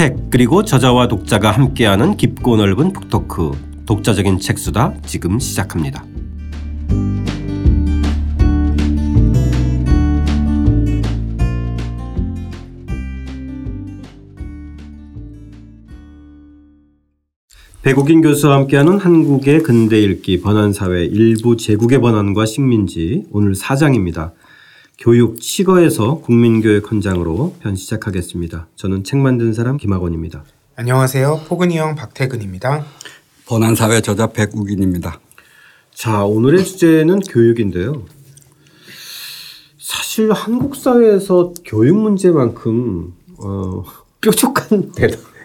책 0.00 0.30
그리고 0.30 0.64
저자와 0.64 1.08
독자가 1.08 1.50
함께하는 1.50 2.16
깊고 2.16 2.56
넓은 2.56 2.94
북토크 2.94 3.50
독자적인 3.84 4.38
책수다 4.38 4.94
지금 5.04 5.38
시작합니다. 5.38 6.06
배국인 17.82 18.22
교수와 18.22 18.54
함께하는 18.54 18.98
한국의 18.98 19.62
근대 19.62 20.00
읽기 20.00 20.40
번안사회 20.40 21.04
일부 21.04 21.58
제국의 21.58 22.00
번안과 22.00 22.46
식민지 22.46 23.24
오늘 23.32 23.52
4장입니다. 23.52 24.32
교육 25.00 25.40
치거에서 25.40 26.18
국민교육 26.18 26.92
현장으로 26.92 27.54
편 27.60 27.74
시작하겠습니다. 27.74 28.66
저는 28.76 29.02
책 29.02 29.18
만든 29.18 29.54
사람 29.54 29.78
김학원입니다. 29.78 30.44
안녕하세요. 30.76 31.44
포근이 31.48 31.78
형 31.78 31.94
박태근입니다. 31.94 32.84
번안사회 33.46 34.02
저자 34.02 34.26
백욱인입니다. 34.26 35.18
자 35.94 36.24
오늘의 36.24 36.64
주제는 36.66 37.20
교육인데요. 37.20 38.04
사실 39.78 40.30
한국 40.32 40.76
사회에서 40.76 41.54
교육 41.64 41.96
문제만큼 41.96 43.14
어, 43.38 43.84
뾰족한 44.20 44.92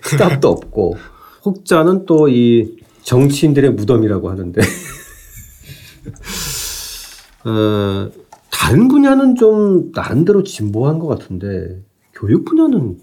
대답도 0.03 0.50
없고 0.50 0.98
혹자는 1.45 2.06
또 2.06 2.28
이 2.28 2.76
정치인들의 3.03 3.72
무덤이라고 3.72 4.30
하는데 4.31 4.59
어, 7.45 8.12
다른 8.55 8.88
분야는 8.88 9.36
좀 9.36 9.91
나름대로 9.94 10.41
진보한 10.44 10.98
것 10.98 11.08
같은데 11.08 11.84
교육 12.14 12.45
분야는 12.45 12.98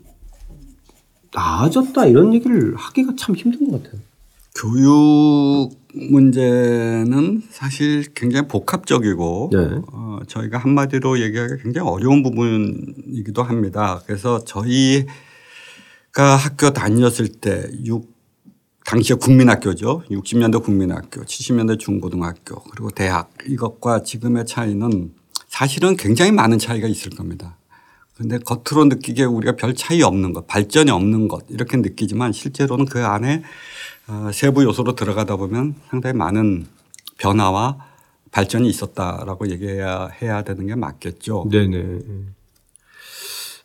나아졌다 1.34 2.06
이런 2.06 2.32
얘기를 2.32 2.74
하기가 2.74 3.12
참 3.18 3.34
힘든 3.34 3.70
것 3.70 3.82
같아요. 3.82 4.00
교육 4.54 5.70
문제는 5.94 7.42
사실 7.50 8.04
굉장히 8.14 8.48
복합적이고 8.48 9.50
네. 9.52 9.58
어, 9.92 10.20
저희가 10.26 10.56
한마디로 10.56 11.20
얘기하기 11.20 11.62
굉장히 11.62 11.86
어려운 11.86 12.22
부분이기도 12.22 13.42
합니다. 13.42 14.00
그래서 14.06 14.42
저희가 14.44 15.06
학교 16.16 16.70
다녔을 16.70 17.28
때 17.28 17.70
6, 17.84 18.10
당시에 18.86 19.16
국민학교죠. 19.16 20.04
60년대 20.10 20.62
국민학교, 20.62 21.22
70년대 21.22 21.78
중고등학교 21.78 22.62
그리고 22.64 22.90
대학 22.90 23.30
이것과 23.46 24.02
지금의 24.02 24.46
차이는 24.46 25.12
사실은 25.48 25.96
굉장히 25.96 26.32
많은 26.32 26.58
차이가 26.58 26.88
있을 26.88 27.10
겁니다. 27.10 27.56
그런데 28.14 28.38
겉으로 28.38 28.86
느끼기에 28.86 29.24
우리가 29.24 29.56
별 29.56 29.74
차이 29.74 30.02
없는 30.02 30.32
것, 30.32 30.46
발전이 30.46 30.90
없는 30.90 31.28
것 31.28 31.44
이렇게 31.48 31.76
느끼지만 31.76 32.32
실제로는 32.32 32.84
그 32.86 33.04
안에 33.04 33.42
어, 34.08 34.30
세부 34.32 34.64
요소로 34.64 34.94
들어가다 34.94 35.36
보면 35.36 35.74
상당히 35.88 36.16
많은 36.16 36.66
변화와 37.18 37.78
발전이 38.30 38.68
있었다라고 38.68 39.48
얘기해야 39.50 40.08
해야 40.20 40.42
되는 40.42 40.66
게 40.66 40.74
맞겠죠. 40.74 41.48
네네. 41.50 42.00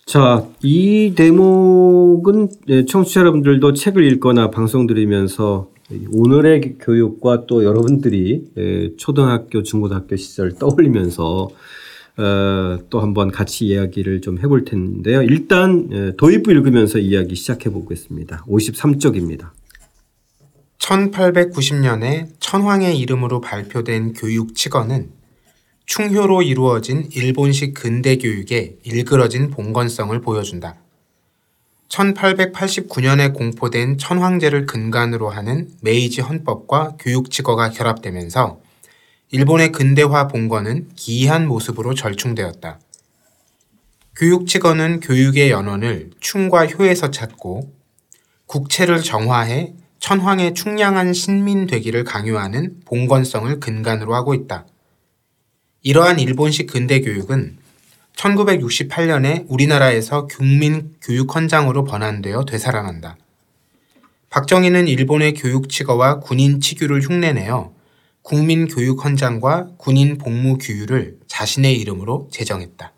자, 0.05 0.45
이 0.61 1.13
대목은 1.15 2.49
예, 2.69 2.85
청취자 2.85 3.21
여러분들도 3.21 3.73
책을 3.73 4.03
읽거나 4.03 4.51
방송 4.51 4.87
들으면서 4.87 5.69
오늘의 5.89 6.77
교육과 6.79 7.45
또 7.47 7.63
여러분들이 7.63 8.43
예, 8.57 8.95
초등학교, 8.97 9.63
중고등학교 9.63 10.15
시절 10.17 10.53
떠올리면서 10.53 11.49
어, 12.17 12.79
또 12.89 12.99
한번 12.99 13.31
같이 13.31 13.67
이야기를 13.67 14.21
좀 14.21 14.39
해볼 14.39 14.65
텐데요. 14.65 15.21
일단 15.21 15.87
예, 15.91 16.13
도입부 16.17 16.51
읽으면서 16.51 16.99
이야기 16.99 17.35
시작해 17.35 17.69
보겠습니다. 17.69 18.43
53쪽입니다. 18.47 19.51
1890년에 20.79 22.27
천황의 22.39 22.97
이름으로 22.99 23.39
발표된 23.41 24.13
교육 24.13 24.55
칙어는 24.55 25.09
충효로 25.85 26.41
이루어진 26.41 27.07
일본식 27.13 27.73
근대 27.73 28.17
교육의 28.17 28.79
일그러진 28.83 29.51
봉건성을 29.51 30.19
보여준다. 30.19 30.75
1889년에 31.89 33.33
공포된 33.33 33.97
천황제를 33.97 34.65
근간으로 34.65 35.29
하는 35.29 35.69
메이지 35.81 36.21
헌법과 36.21 36.97
교육 36.99 37.31
칙어가 37.31 37.69
결합되면서 37.69 38.59
일본의 39.31 39.71
근대화 39.71 40.27
봉건은 40.27 40.89
기이한 40.95 41.47
모습으로 41.47 41.93
절충되었다. 41.93 42.79
교육 44.15 44.47
칙어는 44.47 44.99
교육의 44.99 45.51
연원을 45.51 46.11
충과 46.19 46.65
효에서 46.65 47.11
찾고 47.11 47.71
국체를 48.45 49.01
정화해 49.01 49.73
천황의 49.99 50.53
충량한 50.53 51.13
신민 51.13 51.67
되기를 51.67 52.03
강요하는 52.03 52.81
봉건성을 52.85 53.59
근간으로 53.59 54.15
하고 54.15 54.33
있다. 54.33 54.65
이러한 55.81 56.19
일본식 56.19 56.67
근대 56.67 57.01
교육은 57.01 57.57
1968년에 58.17 59.45
우리나라에서 59.47 60.27
국민 60.27 60.95
교육 61.01 61.35
헌장으로 61.35 61.83
번안되어 61.83 62.45
되살아난다. 62.45 63.17
박정희는 64.29 64.87
일본의 64.87 65.35
교육 65.35 65.69
치거와 65.69 66.19
군인 66.19 66.59
치규를 66.59 67.01
흉내내어 67.01 67.73
국민 68.21 68.67
교육 68.67 69.05
헌장과 69.05 69.69
군인 69.77 70.17
복무 70.17 70.57
규율을 70.57 71.19
자신의 71.27 71.79
이름으로 71.79 72.27
제정했다. 72.31 72.91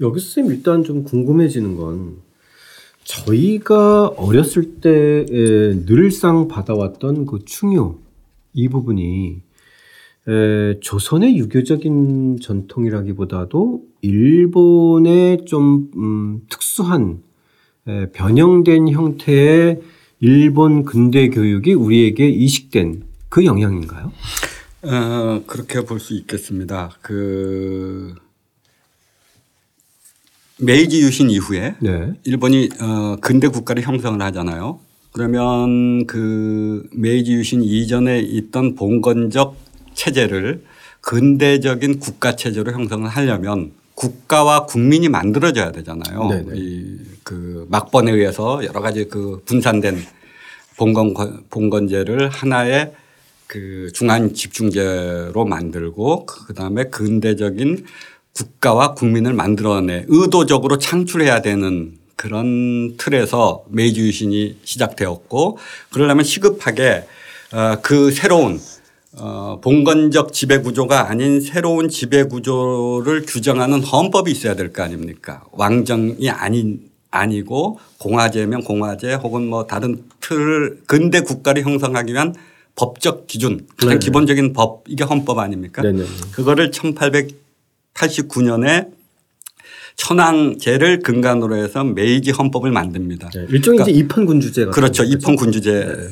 여기서 0.00 0.30
쌤 0.30 0.46
일단 0.46 0.82
좀 0.82 1.04
궁금해지는 1.04 1.76
건 1.76 2.16
저희가 3.04 4.08
어렸을 4.08 4.80
때 4.80 5.24
늘상 5.86 6.48
받아왔던 6.48 7.26
그 7.26 7.44
충효 7.44 8.00
이 8.54 8.68
부분이 8.68 9.40
에, 10.28 10.80
조선의 10.80 11.36
유교적인 11.36 12.40
전통이라기보다도 12.40 13.91
일본의 14.02 15.44
좀 15.46 15.90
음, 15.96 16.40
특수한 16.50 17.22
에, 17.86 18.06
변형된 18.12 18.88
형태의 18.90 19.80
일본 20.20 20.84
근대 20.84 21.28
교육이 21.30 21.72
우리에게 21.74 22.28
이식된 22.28 23.04
그 23.28 23.44
영향인가요? 23.44 24.12
어, 24.82 25.42
그렇게 25.46 25.84
볼 25.84 25.98
수 26.00 26.14
있겠습니다. 26.14 26.90
그 27.00 28.14
메이지 30.58 31.00
유신 31.00 31.30
이후에 31.30 31.74
네. 31.80 32.12
일본이 32.24 32.68
어, 32.80 33.16
근대 33.20 33.48
국가를 33.48 33.82
형성을 33.82 34.20
하잖아요. 34.20 34.80
그러면 35.12 36.06
그 36.06 36.88
메이지 36.92 37.32
유신 37.34 37.62
이전에 37.62 38.20
있던 38.20 38.74
봉건적 38.74 39.56
체제를 39.94 40.64
근대적인 41.00 41.98
국가 41.98 42.36
체제로 42.36 42.72
형성을 42.72 43.08
하려면 43.08 43.72
국가와 44.02 44.66
국민이 44.66 45.08
만들어져야 45.08 45.70
되잖아요. 45.70 46.28
네네. 46.28 46.58
이그 46.58 47.66
막번에 47.70 48.10
의해서 48.10 48.64
여러 48.64 48.80
가지 48.80 49.06
그 49.06 49.42
분산된 49.44 50.04
봉건 50.76 51.44
봉건제를 51.48 52.28
하나의 52.28 52.92
그 53.46 53.90
중앙 53.94 54.32
집중제로 54.32 55.44
만들고 55.44 56.26
그다음에 56.26 56.84
근대적인 56.84 57.84
국가와 58.34 58.94
국민을 58.94 59.34
만들어내 59.34 60.06
의도적으로 60.08 60.78
창출해야 60.78 61.42
되는 61.42 61.96
그런 62.16 62.96
틀에서 62.96 63.64
메이지 63.68 64.00
유신이 64.00 64.58
시작되었고 64.64 65.58
그러려면 65.92 66.24
시급하게 66.24 67.04
어, 67.52 67.76
그 67.82 68.10
새로운 68.10 68.58
어, 69.18 69.58
봉건적 69.62 70.32
지배 70.32 70.58
구조가 70.58 71.10
아닌 71.10 71.40
새로운 71.40 71.88
지배 71.88 72.24
구조를 72.24 73.24
규정하는 73.26 73.82
헌법이 73.82 74.30
있어야 74.30 74.54
될 74.56 74.72
거 74.72 74.82
아닙니까? 74.82 75.44
왕정이 75.52 76.30
아닌 76.30 76.80
아니고 77.10 77.78
공화제면 77.98 78.64
공화제 78.64 79.12
혹은 79.14 79.46
뭐 79.48 79.66
다른 79.66 80.02
틀 80.20 80.78
근대 80.86 81.20
국가를 81.20 81.62
형성하기 81.62 82.12
위한 82.14 82.34
법적 82.74 83.26
기준 83.26 83.66
가장 83.76 83.90
네네. 83.90 83.98
기본적인 83.98 84.54
법 84.54 84.84
이게 84.88 85.04
헌법 85.04 85.38
아닙니까? 85.38 85.82
네네. 85.82 86.04
그거를 86.32 86.70
1889년에 86.70 88.88
천황제를 89.96 91.00
근간으로 91.00 91.56
해서 91.56 91.84
메이지 91.84 92.30
헌법을 92.30 92.70
만듭니다. 92.70 93.28
네, 93.28 93.46
일종의 93.50 93.82
이제 93.82 93.90
입헌 93.92 94.24
군주제가 94.24 94.70
그렇죠. 94.70 95.04
입헌 95.04 95.36
군주제 95.36 96.08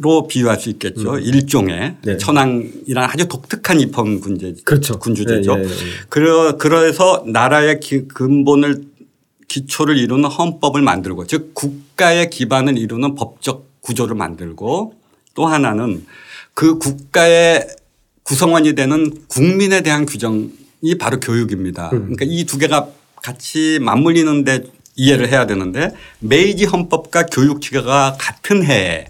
로 0.00 0.26
비유할 0.26 0.58
수 0.58 0.70
있겠죠. 0.70 1.18
일종의 1.18 1.96
네. 2.04 2.16
천황이란 2.16 3.10
아주 3.10 3.28
독특한 3.28 3.80
입헌 3.80 4.20
군제 4.20 4.54
그렇죠. 4.64 4.98
군주제죠. 4.98 5.56
네, 5.56 5.62
네, 5.62 5.68
네. 5.68 5.74
그러 6.08 6.56
그래서 6.56 7.22
나라의 7.26 7.80
기, 7.80 8.08
근본을 8.08 8.84
기초를 9.48 9.98
이루는 9.98 10.30
헌법을 10.30 10.80
만들고 10.80 11.26
즉 11.26 11.54
국가의 11.54 12.30
기반을 12.30 12.78
이루는 12.78 13.14
법적 13.14 13.82
구조를 13.82 14.16
만들고 14.16 14.94
또 15.34 15.46
하나는 15.46 16.06
그 16.54 16.78
국가의 16.78 17.66
구성원이 18.22 18.74
되는 18.74 19.12
국민에 19.28 19.82
대한 19.82 20.06
규정이 20.06 20.96
바로 20.98 21.20
교육입니다. 21.20 21.90
음. 21.92 22.14
그러니까 22.14 22.24
이 22.26 22.44
두 22.44 22.56
개가 22.58 22.88
같이 23.22 23.78
맞물리는데 23.82 24.64
이해를 24.96 25.28
해야 25.28 25.46
되는데 25.46 25.94
메이지 26.20 26.64
헌법과 26.64 27.26
교육치가 27.26 28.16
같은 28.18 28.64
해에 28.64 29.09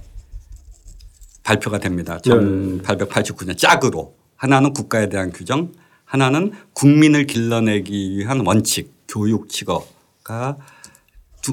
발표가 1.50 1.78
됩니다. 1.78 2.18
1889년 2.22 3.58
짝으로 3.58 4.14
하나는 4.36 4.72
국가에 4.72 5.08
대한 5.08 5.32
규정, 5.32 5.72
하나는 6.04 6.52
국민을 6.74 7.26
길러내기 7.26 8.16
위한 8.16 8.46
원칙, 8.46 8.92
교육치거가 9.08 10.56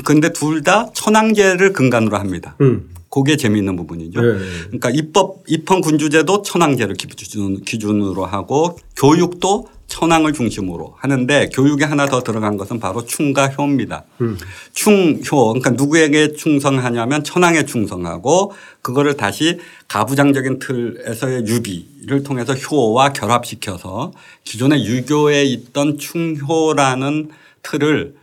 근데 0.03 0.31
둘 0.33 0.61
다 0.61 0.91
천황제를 0.94 1.73
근간으로 1.73 2.17
합니다. 2.17 2.55
음. 2.61 2.89
그게 3.09 3.38
재미있는 3.38 3.75
부분이죠. 3.75 4.21
네. 4.21 4.38
그러니까 4.68 4.89
입법 4.89 5.44
입헌 5.48 5.81
군주제도 5.81 6.42
천황제를 6.42 6.95
기준, 6.95 7.62
기준으로 7.62 8.25
하고 8.25 8.77
교육도 8.95 9.68
천황을 9.88 10.33
중심으로 10.33 10.95
하는데 10.98 11.50
교육에 11.54 11.86
하나 11.86 12.06
더 12.07 12.21
들어간 12.21 12.57
것은 12.57 12.80
바로 12.80 13.06
충가효입니다. 13.06 14.04
음. 14.21 14.38
충효 14.74 15.54
그러니까 15.54 15.71
누구에게 15.71 16.33
충성하냐면 16.33 17.24
천황에 17.24 17.65
충성하고 17.65 18.51
그거를 18.81 19.15
다시 19.15 19.60
가부장적인 19.88 20.60
틀에서의 20.60 21.48
유비를 21.48 22.24
통해서 22.24 22.53
효와 22.53 23.13
결합시켜서 23.13 24.12
기존의 24.44 24.86
유교에 24.86 25.45
있던 25.45 25.98
충효라는 25.98 27.30
틀을 27.63 28.15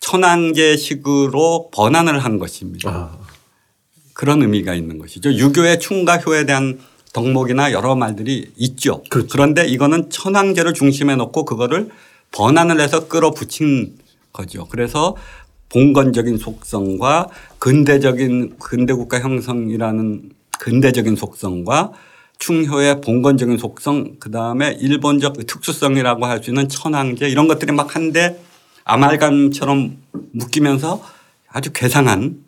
천황제식으로 0.00 1.70
번안을 1.72 2.18
한 2.18 2.38
것입니다. 2.38 2.90
아. 2.90 3.21
그런 4.14 4.42
의미가 4.42 4.74
있는 4.74 4.98
것이죠. 4.98 5.32
유교의 5.32 5.80
충가효에 5.80 6.46
대한 6.46 6.78
덕목이나 7.12 7.72
여러 7.72 7.94
말들이 7.94 8.50
있죠. 8.56 9.02
그렇죠. 9.10 9.28
그런데 9.30 9.66
이거는 9.66 10.10
천황제를 10.10 10.74
중심에 10.74 11.14
놓고 11.16 11.44
그거를 11.44 11.88
번안을 12.32 12.80
해서 12.80 13.08
끌어붙인 13.08 13.96
거죠. 14.32 14.66
그래서 14.68 15.16
봉건적인 15.68 16.38
속성과 16.38 17.28
근대적인 17.58 18.56
근대국가 18.58 19.20
형성이라는 19.20 20.30
근대적인 20.58 21.16
속성과 21.16 21.92
충효의 22.38 23.00
봉건적인 23.00 23.58
속성 23.58 24.16
그다음에 24.18 24.76
일본적 24.80 25.46
특수성이라고 25.46 26.26
할 26.26 26.42
수 26.42 26.50
있는 26.50 26.68
천황제 26.68 27.28
이런 27.28 27.46
것들이 27.46 27.72
막 27.72 27.94
한데 27.94 28.42
아말감처럼 28.84 29.96
묶이면서 30.32 31.02
아주 31.48 31.72
괴상한 31.72 32.41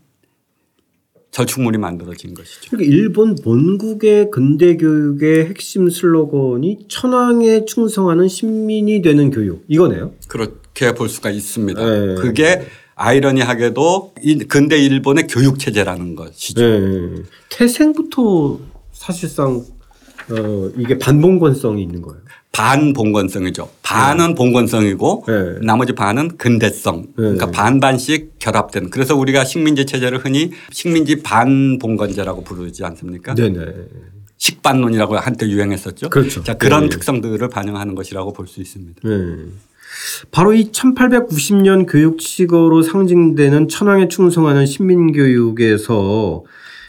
절충물이 1.34 1.78
만들어진 1.78 2.32
것이죠. 2.32 2.70
그러니까 2.70 2.94
일본 2.94 3.34
본국의 3.34 4.30
근대 4.30 4.76
교육의 4.76 5.46
핵심 5.46 5.90
슬로건이 5.90 6.86
천황에 6.86 7.64
충성하는 7.64 8.28
신민이 8.28 9.02
되는 9.02 9.32
교육 9.32 9.64
이거네요. 9.66 10.12
그렇게 10.28 10.94
볼 10.94 11.08
수가 11.08 11.30
있습니다. 11.30 11.84
네. 11.84 12.14
그게 12.14 12.62
아이러니하게도 12.94 14.14
이 14.22 14.38
근대 14.44 14.78
일본의 14.78 15.26
교육 15.26 15.58
체제라는 15.58 16.14
것이죠. 16.14 16.62
네. 16.62 17.22
태생부터 17.50 18.60
사실상 18.92 19.64
어, 20.30 20.70
이게 20.78 20.98
반봉건성이 20.98 21.82
있는 21.82 22.00
거예요. 22.00 22.20
반봉건성이죠. 22.54 23.68
반은 23.82 24.34
봉건성이고 24.34 25.24
네. 25.26 25.66
나머지 25.66 25.92
반은 25.92 26.36
근대성. 26.38 27.08
그러니까 27.16 27.46
네. 27.46 27.52
반반씩 27.52 28.38
결합된. 28.38 28.90
그래서 28.90 29.16
우리가 29.16 29.44
식민지 29.44 29.84
체제를 29.84 30.18
흔히 30.24 30.52
식민지 30.70 31.22
반봉건제라고 31.22 32.44
부르지 32.44 32.84
않습니까? 32.84 33.34
네네. 33.34 33.66
식반론이라고 34.38 35.16
한때 35.16 35.48
유행했었죠. 35.48 36.10
그렇죠. 36.10 36.42
자, 36.42 36.54
그런 36.54 36.84
네. 36.84 36.88
특성들을 36.90 37.48
반영하는 37.48 37.94
것이라고 37.94 38.32
볼 38.32 38.46
수 38.46 38.60
있습니다. 38.60 39.00
네. 39.02 39.36
바로 40.30 40.52
이 40.52 40.70
1890년 40.70 41.90
교육식어로 41.90 42.82
상징되는 42.82 43.68
천황에 43.68 44.08
충성하는 44.08 44.66
신민교육에서 44.66 46.42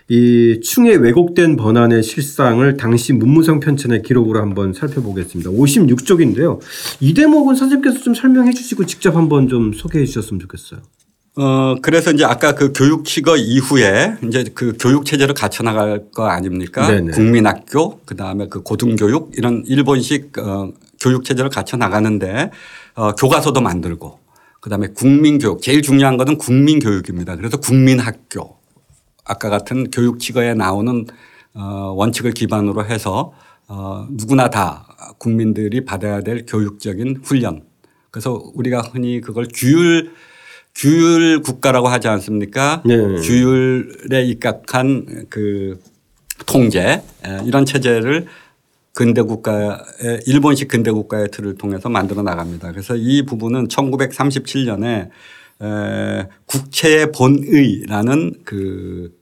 이 0.07 0.59
충의 0.63 0.97
왜곡된 0.97 1.55
번안의 1.55 2.03
실상을 2.03 2.77
당시 2.77 3.11
문무성 3.11 3.59
편찬의 3.59 4.03
기록으로 4.03 4.39
한번 4.39 4.71
살펴보겠습니다. 4.71 5.49
56쪽인데요. 5.49 6.59
이 6.99 7.13
대목은 7.15 7.55
선생님께서 7.55 8.03
좀 8.03 8.13
설명해 8.13 8.53
주시고 8.53 8.85
직접 8.85 9.15
한번 9.15 9.47
좀 9.47 9.73
소개해 9.73 10.05
주셨으면 10.05 10.39
좋겠어요. 10.41 10.81
어, 11.37 11.75
그래서 11.81 12.11
이제 12.11 12.23
아까 12.23 12.53
그 12.53 12.71
교육 12.73 13.03
취거 13.03 13.35
이후에 13.35 14.15
이제 14.23 14.45
그 14.53 14.73
교육 14.79 15.05
체제를 15.05 15.33
갖춰 15.33 15.63
나갈 15.63 16.05
거 16.11 16.27
아닙니까? 16.27 16.87
네네. 16.87 17.11
국민학교 17.11 17.99
그다음에 18.05 18.47
그 18.47 18.61
고등교육 18.61 19.31
이런 19.35 19.63
일본식 19.65 20.37
어, 20.37 20.71
교육 21.01 21.25
체제를 21.25 21.49
갖춰 21.49 21.77
나가는데 21.77 22.51
어, 22.93 23.15
교과서도 23.15 23.59
만들고 23.59 24.19
그다음에 24.61 24.87
국민교육 24.95 25.61
제일 25.61 25.81
중요한 25.81 26.15
것은 26.15 26.37
국민교육입니다. 26.37 27.35
그래서 27.35 27.57
국민학교 27.57 28.55
아까 29.25 29.50
같은 29.50 29.89
교육 29.92 30.19
취거에 30.19 30.54
나오는 30.54 31.06
어, 31.54 31.94
원칙을 31.95 32.31
기반으로 32.31 32.86
해서 32.86 33.33
어, 33.68 34.07
누구나 34.12 34.50
다 34.50 34.88
국민들이 35.18 35.83
받아야 35.83 36.22
될 36.22 36.45
교육적인 36.48 37.22
훈련. 37.24 37.63
그래서 38.12 38.42
우리가 38.54 38.81
흔히 38.81 39.19
그걸 39.19 39.48
규율 39.54 40.12
규율 40.75 41.42
국가라고 41.42 41.88
하지 41.88 42.07
않습니까? 42.07 42.83
네. 42.86 42.95
규율에 42.95 44.24
입각한 44.25 45.25
그 45.30 45.80
통제 46.45 47.01
에, 47.25 47.39
이런 47.45 47.66
체제를 47.66 48.27
근대 48.94 49.22
국가의 49.22 49.77
일본식 50.25 50.68
근대 50.68 50.92
국가의 50.92 51.30
틀을 51.31 51.56
통해서 51.56 51.89
만들어 51.89 52.22
나갑니다. 52.22 52.72
그래서 52.72 52.95
이 52.95 53.24
부분은 53.25 53.68
1937년에 53.69 54.86
에, 54.86 55.10
국채의 56.45 57.11
본의라는 57.11 58.35
그 58.43 59.17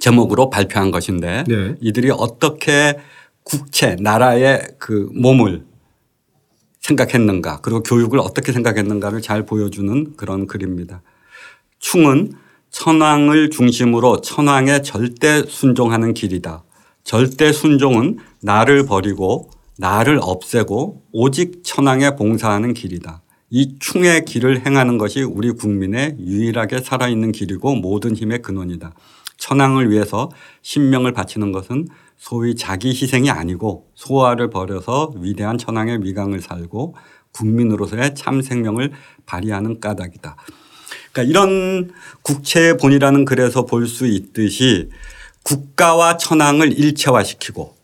제목으로 0.00 0.50
발표한 0.50 0.90
것인데 0.90 1.44
네. 1.46 1.74
이들이 1.80 2.10
어떻게 2.10 2.98
국채 3.42 3.96
나라의 3.98 4.62
그 4.78 5.10
몸을 5.14 5.64
생각했는가 6.80 7.60
그리고 7.62 7.82
교육을 7.82 8.18
어떻게 8.20 8.52
생각했는가를 8.52 9.20
잘 9.20 9.44
보여주는 9.44 10.16
그런 10.16 10.46
글입니다. 10.46 11.02
충은 11.78 12.32
천황을 12.70 13.50
중심으로 13.50 14.20
천황에 14.20 14.82
절대 14.82 15.42
순종하는 15.42 16.14
길이다. 16.14 16.64
절대 17.02 17.52
순종은 17.52 18.18
나를 18.42 18.84
버리고 18.86 19.50
나를 19.78 20.18
없애고 20.20 21.04
오직 21.12 21.62
천황에 21.64 22.16
봉사하는 22.16 22.74
길이다. 22.74 23.22
이 23.50 23.76
충의 23.78 24.24
길을 24.24 24.66
행하는 24.66 24.98
것이 24.98 25.22
우리 25.22 25.50
국민의 25.52 26.16
유일하게 26.18 26.80
살아있는 26.80 27.32
길이고 27.32 27.76
모든 27.76 28.14
힘의 28.14 28.42
근원이다. 28.42 28.92
천황을 29.38 29.90
위해서 29.90 30.30
신명을 30.62 31.12
바치는 31.12 31.52
것은 31.52 31.86
소위 32.18 32.56
자기 32.56 32.88
희생이 32.88 33.30
아니고 33.30 33.88
소화를 33.94 34.50
버려서 34.50 35.12
위대한 35.16 35.56
천황의 35.56 36.04
위강을 36.04 36.40
살고 36.42 36.96
국민으로서의 37.32 38.14
참 38.16 38.42
생명을 38.42 38.92
발휘하는 39.24 39.80
까닭이다. 39.80 40.36
그러니까 41.12 41.30
이런 41.30 41.90
국채의 42.22 42.76
본이라는 42.76 43.24
글에서 43.24 43.64
볼 43.64 43.86
수 43.86 44.06
있듯이 44.06 44.90
국가와 45.44 46.16
천황을 46.18 46.78
일체화시키고 46.78 47.74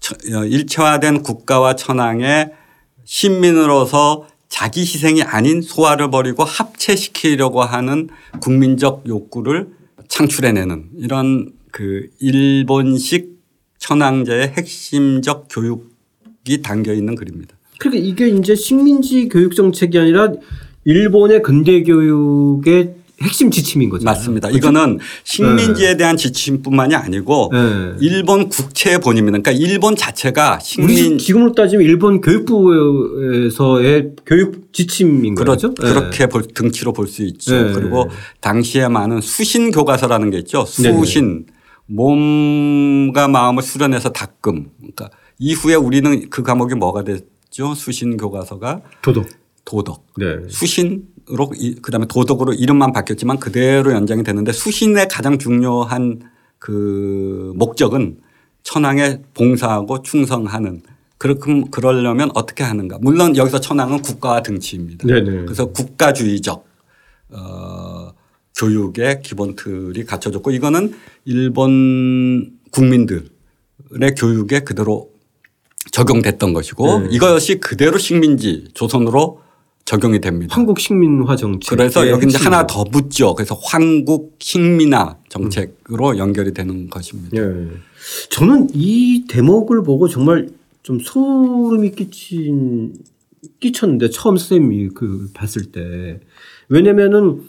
처- 0.00 0.14
어, 0.38 0.44
일체화된 0.44 1.22
국가와 1.22 1.74
천황의 1.76 2.52
신민으로서 3.04 4.26
자기 4.52 4.80
희생이 4.82 5.22
아닌 5.22 5.62
소화를 5.62 6.10
버리고 6.10 6.44
합체시키려고 6.44 7.62
하는 7.62 8.10
국민적 8.42 9.04
욕구를 9.08 9.68
창출해내는 10.08 10.90
이런 10.98 11.52
그 11.70 12.10
일본식 12.20 13.38
천황제의 13.78 14.48
핵심적 14.48 15.48
교육이 15.50 16.60
담겨 16.62 16.92
있는 16.92 17.14
글입니다. 17.14 17.56
그러니까 17.78 18.06
이게 18.06 18.28
이제 18.28 18.54
식민지 18.54 19.30
교육 19.30 19.56
정책이 19.56 19.98
아니라 19.98 20.34
일본의 20.84 21.40
근대 21.40 21.82
교육의 21.82 22.94
핵심 23.22 23.50
지침인 23.50 23.88
거죠. 23.88 24.04
맞습니다. 24.04 24.50
이거는 24.50 24.98
식민지에 25.24 25.96
대한 25.96 26.16
지침뿐만이 26.16 26.94
아니고 26.94 27.50
네. 27.52 27.92
일본 28.00 28.48
국채의 28.48 28.98
본입니다. 29.00 29.38
그러니까 29.38 29.52
일본 29.52 29.96
자체가 29.96 30.58
식민 30.60 31.18
지금으로 31.18 31.52
따지면 31.52 31.84
일본 31.86 32.20
교육부에서의 32.20 34.12
교육 34.26 34.72
지침인 34.72 35.34
그렇, 35.34 35.52
거죠. 35.52 35.74
그렇게 35.74 36.26
볼, 36.26 36.42
등치로 36.42 36.92
볼 36.92 37.06
수 37.06 37.22
있죠. 37.24 37.54
네. 37.54 37.72
그리고 37.72 38.08
당시에 38.40 38.88
많은 38.88 39.20
수신 39.20 39.70
교과서라는 39.70 40.30
게 40.30 40.38
있죠. 40.38 40.64
네네. 40.64 40.98
수신 40.98 41.46
몸과 41.86 43.28
마음을 43.28 43.62
수련해서 43.62 44.10
닦음. 44.10 44.70
그러니까 44.78 45.10
이후에 45.38 45.74
우리는 45.74 46.30
그 46.30 46.42
과목이 46.42 46.74
뭐가 46.74 47.04
됐죠? 47.04 47.74
수신 47.74 48.16
교과서가 48.16 48.80
도덕. 49.02 49.26
도덕. 49.64 50.06
네. 50.16 50.36
수신 50.48 51.04
으로 51.30 51.50
이- 51.56 51.74
그다음에 51.76 52.06
도덕으로 52.06 52.52
이름만 52.52 52.92
바뀌었지만 52.92 53.38
그대로 53.38 53.92
연장이 53.92 54.22
되는데 54.24 54.52
수신의 54.52 55.08
가장 55.08 55.38
중요한 55.38 56.20
그 56.58 57.52
목적은 57.56 58.18
천황에 58.64 59.20
봉사하고 59.34 60.02
충성하는 60.02 60.82
그렇게 61.18 61.62
그러려면 61.70 62.30
어떻게 62.34 62.64
하는가. 62.64 62.98
물론 63.00 63.36
여기서 63.36 63.60
천황은 63.60 64.02
국가와 64.02 64.42
등치입니다. 64.42 65.06
네네. 65.06 65.44
그래서 65.44 65.66
국가주의적 65.66 66.66
어, 67.30 68.12
교육의 68.58 69.20
기본 69.22 69.54
틀이 69.54 70.04
갖춰졌고 70.04 70.50
이거는 70.50 70.94
일본 71.24 72.52
국민들의 72.72 73.30
교육에 74.18 74.60
그대로 74.60 75.10
적용됐던 75.92 76.52
것이고 76.52 77.00
네. 77.00 77.08
이것이 77.12 77.60
그대로 77.60 77.98
식민지 77.98 78.68
조선으로 78.74 79.40
적용이 79.84 80.20
됩니다. 80.20 80.54
한국 80.54 80.78
식민화 80.78 81.36
정책. 81.36 81.68
그래서 81.76 82.08
여기 82.08 82.26
이제 82.26 82.38
하나 82.38 82.66
더 82.66 82.84
붙죠. 82.84 83.34
그래서 83.34 83.58
한국 83.64 84.36
식민화 84.38 85.16
정책으로 85.28 86.18
연결이 86.18 86.52
되는 86.54 86.88
것입니다. 86.88 87.36
예. 87.36 87.68
저는 88.30 88.68
이 88.74 89.24
대목을 89.28 89.82
보고 89.82 90.08
정말 90.08 90.48
좀 90.82 90.98
소름이 91.00 91.92
끼친 91.92 92.94
끼쳤는데 93.60 94.10
처음 94.10 94.36
선생님이 94.36 94.90
그 94.94 95.30
봤을 95.34 95.66
때 95.66 96.20
왜냐면은 96.68 97.42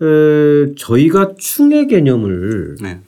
에, 0.00 0.74
저희가 0.76 1.34
충의 1.38 1.88
개념을 1.88 2.76
네. 2.80 3.00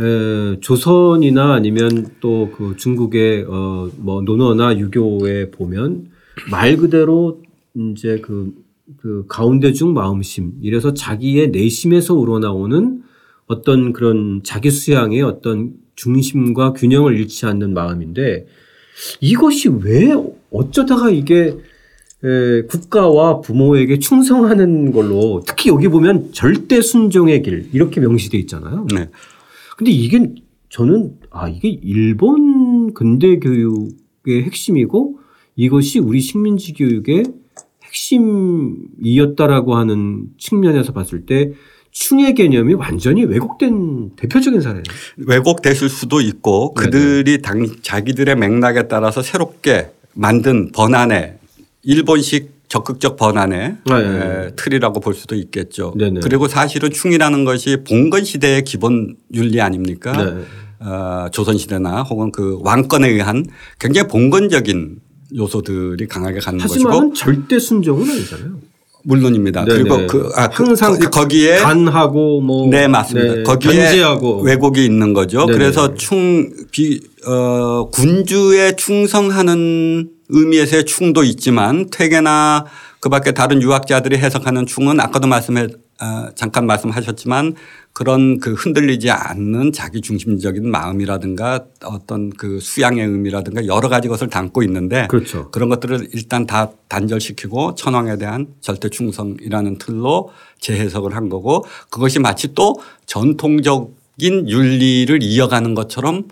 에, 0.00 0.60
조선이나 0.60 1.54
아니면 1.54 2.08
또 2.20 2.50
그 2.56 2.74
중국의 2.76 3.44
어, 3.48 3.88
뭐 3.98 4.20
논어나 4.22 4.76
유교에 4.76 5.50
보면 5.50 6.10
말 6.50 6.76
그대로 6.76 7.42
이제 7.76 8.20
그, 8.22 8.54
그 8.98 9.24
가운데 9.28 9.72
중 9.72 9.94
마음심 9.94 10.54
이래서 10.62 10.94
자기의 10.94 11.50
내심에서 11.50 12.14
우러나오는 12.14 13.02
어떤 13.46 13.92
그런 13.92 14.42
자기 14.44 14.70
수양의 14.70 15.22
어떤 15.22 15.74
중심과 15.96 16.72
균형을 16.74 17.18
잃지 17.18 17.46
않는 17.46 17.74
마음인데 17.74 18.46
이것이 19.20 19.68
왜 19.68 20.14
어쩌다가 20.50 21.10
이게 21.10 21.56
에, 22.24 22.62
국가와 22.62 23.40
부모에게 23.40 23.98
충성하는 23.98 24.92
걸로 24.92 25.42
특히 25.46 25.68
여기 25.68 25.88
보면 25.88 26.32
절대 26.32 26.80
순종의 26.80 27.42
길 27.42 27.68
이렇게 27.72 28.00
명시돼 28.00 28.38
있잖아요. 28.38 28.86
네. 28.94 29.10
근데 29.76 29.90
이게 29.90 30.32
저는 30.70 31.18
아 31.30 31.48
이게 31.48 31.68
일본 31.68 32.94
근대 32.94 33.38
교육의 33.40 34.44
핵심이고 34.44 35.18
이것이 35.56 35.98
우리 35.98 36.20
식민지 36.20 36.72
교육의 36.72 37.24
핵심이었다라고 37.94 39.76
하는 39.76 40.26
측면에서 40.38 40.92
봤을 40.92 41.26
때 41.26 41.52
충의 41.90 42.34
개념이 42.34 42.74
완전히 42.74 43.24
왜곡된 43.24 44.16
대표적인 44.16 44.60
사례예요. 44.60 44.82
왜곡됐을 45.16 45.88
수도 45.88 46.20
있고 46.20 46.74
네네. 46.76 46.90
그들이 46.90 47.40
당, 47.40 47.66
자기들의 47.82 48.34
맥락에 48.36 48.88
따라서 48.88 49.22
새롭게 49.22 49.92
만든 50.14 50.72
번안의 50.72 51.38
일본식 51.84 52.52
적극적 52.66 53.16
번안의 53.16 53.76
아, 53.88 54.00
예, 54.00 54.46
에, 54.46 54.50
틀이라고 54.56 54.98
볼 54.98 55.14
수도 55.14 55.36
있겠죠. 55.36 55.94
네네. 55.96 56.20
그리고 56.20 56.48
사실은 56.48 56.90
충이라는 56.90 57.44
것이 57.44 57.84
봉건 57.86 58.24
시대의 58.24 58.64
기본 58.64 59.16
윤리 59.32 59.60
아닙니까? 59.60 60.12
네. 60.12 60.44
어, 60.80 61.28
조선 61.30 61.56
시대나 61.56 62.02
혹은 62.02 62.32
그 62.32 62.58
왕권에 62.62 63.08
의한 63.08 63.46
굉장히 63.78 64.08
봉건적인 64.08 64.98
요소들이 65.36 66.06
강하게 66.06 66.38
갖는 66.40 66.64
것이고 66.66 66.88
하지만 66.90 67.14
절대 67.14 67.58
순종은 67.58 68.08
아니잖아요. 68.10 68.58
물론입니다. 69.06 69.64
네네. 69.66 69.82
그리고 69.82 70.06
그 70.06 70.30
아, 70.34 70.48
그- 70.48 70.64
항상 70.64 70.98
거- 70.98 71.10
거기에 71.10 71.58
간하고 71.58 72.40
뭐 72.40 72.68
네, 72.70 72.88
맞습니다. 72.88 73.34
네, 73.34 73.42
거기에 73.42 73.72
견제하고 73.72 74.40
왜곡이 74.40 74.82
있는 74.84 75.12
거죠. 75.12 75.40
네네. 75.44 75.52
그래서 75.58 75.94
충, 75.94 76.50
비, 76.70 77.00
어, 77.26 77.90
군주에 77.90 78.76
충성하는 78.76 80.08
의미에서의 80.30 80.84
충도 80.86 81.22
있지만 81.24 81.88
퇴계나 81.90 82.64
그 83.00 83.10
밖에 83.10 83.32
다른 83.32 83.60
유학자들이 83.60 84.16
해석하는 84.16 84.64
충은 84.64 84.98
아까도 85.00 85.26
말씀해, 85.28 85.64
아, 85.64 85.66
잠깐 86.34 86.66
말씀하셨지만 86.66 87.54
그런 87.92 88.40
그 88.40 88.52
흔들리지 88.54 89.10
않는 89.10 89.72
자기 89.72 90.00
중심적인 90.00 90.68
마음이라든가 90.68 91.64
어떤 91.84 92.30
그 92.30 92.58
수양의 92.60 93.06
의미라든가 93.06 93.66
여러 93.66 93.88
가지 93.88 94.08
것을 94.08 94.28
담고 94.28 94.64
있는데 94.64 95.06
그렇죠. 95.08 95.50
그런 95.52 95.68
것들을 95.68 96.08
일단 96.12 96.46
다 96.46 96.72
단절시키고 96.88 97.76
천황에 97.76 98.18
대한 98.18 98.48
절대 98.60 98.88
충성이라는 98.88 99.78
틀로 99.78 100.30
재해석을 100.58 101.14
한 101.14 101.28
거고 101.28 101.64
그것이 101.90 102.18
마치 102.18 102.52
또 102.54 102.74
전통적인 103.06 104.48
윤리를 104.48 105.22
이어가는 105.22 105.74
것처럼 105.74 106.24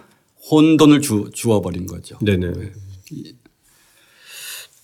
혼돈을 0.50 1.00
주, 1.00 1.31
주어버린 1.33 1.87
거죠. 1.87 2.19
네네. 2.21 2.52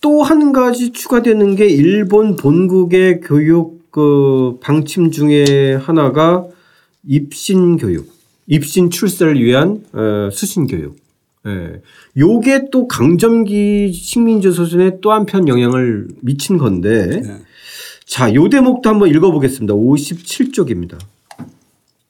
또 0.01 0.23
한 0.23 0.53
가지 0.53 0.93
추가되는 0.93 1.57
게 1.57 1.67
일본 1.67 2.37
본국의 2.37 3.19
교육 3.19 3.78
그 3.91 4.57
방침 4.61 5.11
중에 5.11 5.75
하나가 5.75 6.45
입신 7.07 7.77
교육, 7.77 8.11
입신 8.47 8.89
출세를 8.89 9.41
위한 9.41 9.83
어, 9.93 10.29
수신 10.31 10.67
교육. 10.67 10.97
예. 11.47 11.81
요게 12.17 12.69
또 12.71 12.87
강점기 12.87 13.93
식민지 13.93 14.51
소선에 14.51 14.99
또 15.01 15.13
한편 15.13 15.47
영향을 15.47 16.07
미친 16.21 16.57
건데 16.57 17.21
네. 17.21 17.41
자, 18.05 18.33
요 18.33 18.49
대목도 18.49 18.89
한번 18.89 19.09
읽어보겠습니다. 19.09 19.73
57쪽입니다. 19.73 20.99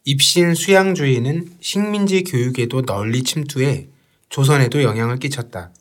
입신 0.06 0.56
수양주의는 0.56 1.50
식민지 1.60 2.24
교육에도 2.24 2.82
널리 2.82 3.22
침투해 3.24 3.88
조선에도 4.30 4.82
영향을 4.82 5.18
끼쳤다. 5.18 5.72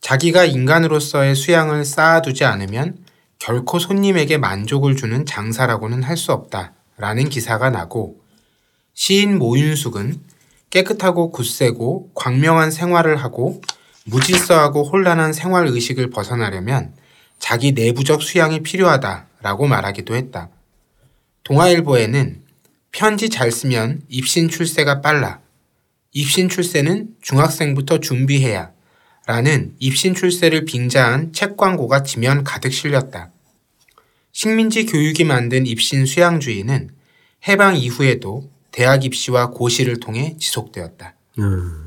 자기가 0.00 0.44
인간으로서의 0.44 1.34
수양을 1.34 1.84
쌓아두지 1.84 2.44
않으면 2.44 2.98
결코 3.42 3.80
손님에게 3.80 4.38
만족을 4.38 4.94
주는 4.94 5.26
장사라고는 5.26 6.04
할 6.04 6.16
수 6.16 6.30
없다. 6.30 6.74
라는 6.96 7.28
기사가 7.28 7.70
나고 7.70 8.20
시인 8.94 9.36
모윤숙은 9.36 10.20
깨끗하고 10.70 11.32
굳세고 11.32 12.12
광명한 12.14 12.70
생활을 12.70 13.16
하고 13.16 13.60
무질서하고 14.04 14.84
혼란한 14.84 15.32
생활 15.32 15.66
의식을 15.66 16.10
벗어나려면 16.10 16.94
자기 17.40 17.72
내부적 17.72 18.22
수양이 18.22 18.62
필요하다라고 18.62 19.66
말하기도 19.66 20.14
했다. 20.14 20.48
동아일보에는 21.42 22.42
편지 22.92 23.28
잘 23.28 23.50
쓰면 23.50 24.02
입신 24.08 24.48
출세가 24.48 25.00
빨라. 25.00 25.40
입신 26.12 26.48
출세는 26.48 27.16
중학생부터 27.20 27.98
준비해야. 27.98 28.70
라는 29.26 29.74
입신 29.80 30.14
출세를 30.14 30.64
빙자한 30.64 31.32
책 31.32 31.56
광고가 31.56 32.04
지면 32.04 32.44
가득 32.44 32.72
실렸다. 32.72 33.31
식민지 34.32 34.86
교육이 34.86 35.24
만든 35.24 35.66
입신 35.66 36.06
수양주의는 36.06 36.88
해방 37.48 37.76
이후에도 37.76 38.50
대학 38.70 39.04
입시와 39.04 39.50
고시를 39.50 40.00
통해 40.00 40.36
지속되었다. 40.38 41.14
음. 41.38 41.86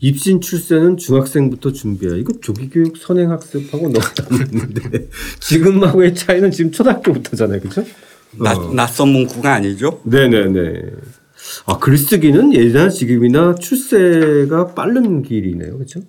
입신 0.00 0.40
출세는 0.40 0.96
중학생부터 0.96 1.72
준비해. 1.72 2.16
이거 2.18 2.32
조기교육 2.40 2.96
선행학습하고 2.96 3.90
너무 3.90 4.14
다른데 4.14 5.08
지금하고의 5.40 6.14
차이는 6.14 6.52
지금 6.52 6.70
초등학교부터잖아요, 6.70 7.60
그렇죠? 7.60 7.84
낯, 8.38 8.72
낯선 8.74 9.08
문구가 9.08 9.54
아니죠. 9.54 10.00
네네네. 10.04 10.82
아 11.66 11.78
글쓰기는 11.78 12.54
예전이나 12.54 12.90
지금이나 12.90 13.54
출세가 13.56 14.74
빠른 14.74 15.22
길이네요, 15.22 15.74
그렇죠? 15.74 16.00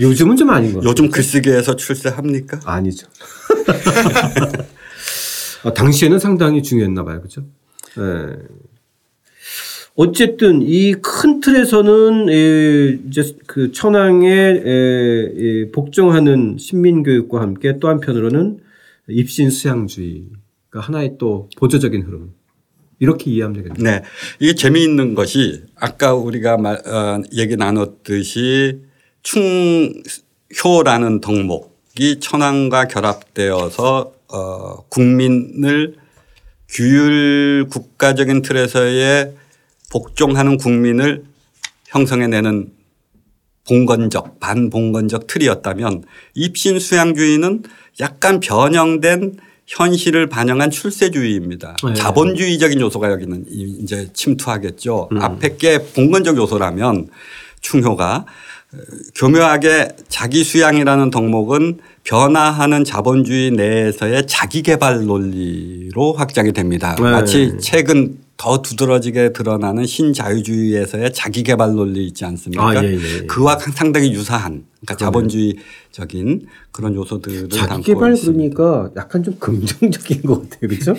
요즘은 0.00 0.36
좀 0.36 0.50
아닌 0.50 0.72
것 0.72 0.78
같아요. 0.78 0.90
요즘 0.90 1.10
글쓰기에서 1.10 1.76
출세합니까? 1.76 2.60
아니죠. 2.64 3.06
아, 5.64 5.72
당시에는 5.74 6.18
상당히 6.18 6.62
중요했나 6.62 7.04
봐요, 7.04 7.18
그렇죠? 7.20 7.42
네. 7.96 8.36
어쨌든 9.96 10.62
이 10.62 10.94
큰 11.02 11.40
틀에서는 11.40 12.28
에, 12.30 12.98
이제 13.08 13.36
그 13.46 13.72
천황의 13.72 14.62
에, 14.64 15.32
에, 15.36 15.70
복종하는 15.72 16.56
신민교육과 16.58 17.40
함께 17.40 17.78
또 17.80 17.88
한편으로는 17.88 18.60
입신 19.08 19.50
수양주의가 19.50 20.80
하나의 20.80 21.16
또 21.18 21.50
보조적인 21.58 22.02
흐름 22.02 22.32
이렇게 23.00 23.30
이해하면 23.30 23.62
되겠네요. 23.62 23.84
네. 23.84 24.02
이게 24.38 24.54
재미있는 24.54 25.14
것이 25.14 25.64
아까 25.74 26.14
우리가 26.14 26.56
말, 26.56 26.76
어, 26.86 27.20
얘기 27.34 27.56
나눴듯이 27.56 28.78
충효라는 29.22 31.20
덕목이 31.20 32.20
천황과 32.20 32.88
결합되어서 32.88 34.12
어, 34.28 34.76
국민을 34.88 35.96
규율 36.68 37.66
국가적인 37.70 38.42
틀에서의 38.42 39.34
복종하는 39.90 40.56
국민을 40.56 41.24
형성해내는 41.88 42.72
봉건적 43.66 44.38
반봉건적 44.40 45.26
틀이었다면 45.26 46.04
입신 46.34 46.78
수양주의는 46.78 47.62
약간 48.00 48.40
변형된 48.40 49.36
현실을 49.66 50.28
반영한 50.28 50.70
출세주의입니다. 50.70 51.76
네. 51.84 51.94
자본주의적인 51.94 52.80
요소가 52.80 53.10
여기는 53.10 53.44
이- 53.48 53.78
이제 53.82 54.08
침투하겠죠. 54.12 55.08
음. 55.12 55.22
앞에 55.22 55.56
게 55.56 55.78
봉건적 55.92 56.36
요소라면 56.36 57.08
충효가 57.60 58.26
교묘하게 59.14 59.88
자기 60.08 60.44
수양이라는 60.44 61.10
덕목은 61.10 61.78
변화하는 62.04 62.84
자본주의 62.84 63.50
내에서의 63.50 64.26
자기 64.26 64.62
개발 64.62 65.04
논리로 65.04 66.12
확장이 66.12 66.52
됩니다. 66.52 66.94
네. 66.96 67.02
마치 67.02 67.56
최근 67.60 68.18
더 68.36 68.62
두드러지게 68.62 69.34
드러나는 69.34 69.84
신자유주의에서의 69.84 71.12
자기 71.12 71.42
개발 71.42 71.74
논리 71.74 72.06
있지 72.06 72.24
않습니까? 72.24 72.70
아, 72.70 72.82
예, 72.82 72.94
예. 72.94 73.26
그와 73.26 73.58
상당히 73.58 74.14
유사한 74.14 74.64
그러니까 74.80 74.96
자본주의적인 74.96 76.46
그런 76.72 76.94
요소들을 76.94 77.50
자기 77.50 77.68
담고 77.68 77.82
개발 77.82 78.14
있습니다. 78.14 78.54
그러니까 78.54 78.92
약간 78.96 79.22
좀 79.22 79.36
긍정적인 79.38 80.22
것 80.22 80.48
같아요. 80.48 80.70
그렇죠? 80.70 80.94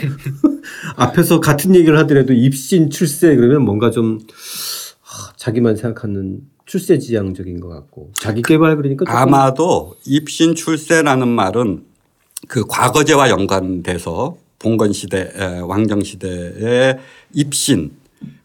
앞에서 0.98 1.40
같은 1.40 1.74
얘기를 1.74 1.98
하더라도 2.00 2.34
입신 2.34 2.92
출세 2.92 3.36
그러면 3.36 3.64
뭔가 3.64 3.90
좀 3.90 4.20
하, 5.02 5.34
자기만 5.36 5.78
생각하는 5.78 6.42
출세 6.72 6.98
지향적인 6.98 7.60
것 7.60 7.68
같고 7.68 8.12
자기 8.18 8.42
개발 8.42 8.78
그러니까 8.78 9.04
아마도 9.22 9.98
입신 10.06 10.56
출세라는 10.56 11.28
말은 11.28 11.84
그 12.48 12.66
과거제와 12.66 13.30
연관돼서 13.30 14.38
봉건 14.58 14.94
시대, 14.94 15.34
에, 15.36 15.60
왕정 15.60 16.02
시대의 16.02 16.98
입신 17.34 17.92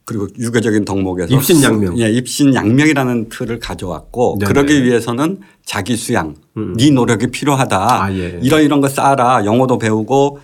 그리고 0.04 0.26
유교적인 0.37 0.85
덕목에서 0.85 1.33
입신 1.33 1.62
양명. 1.62 1.97
예, 2.00 2.11
입신 2.11 2.52
양명이라는 2.52 3.28
틀을 3.28 3.61
가져왔고 3.61 4.38
네네. 4.40 4.52
그러기 4.52 4.83
위해서는 4.83 5.42
자기 5.64 5.95
수양, 5.97 6.35
네 6.76 6.90
노력이 6.90 7.28
필요하다. 7.28 8.02
아, 8.06 8.12
예. 8.12 8.40
이런 8.42 8.64
이런 8.64 8.80
거 8.80 8.88
쌓아라. 8.88 9.45
영어도 9.45 9.78
배우고 9.78 10.40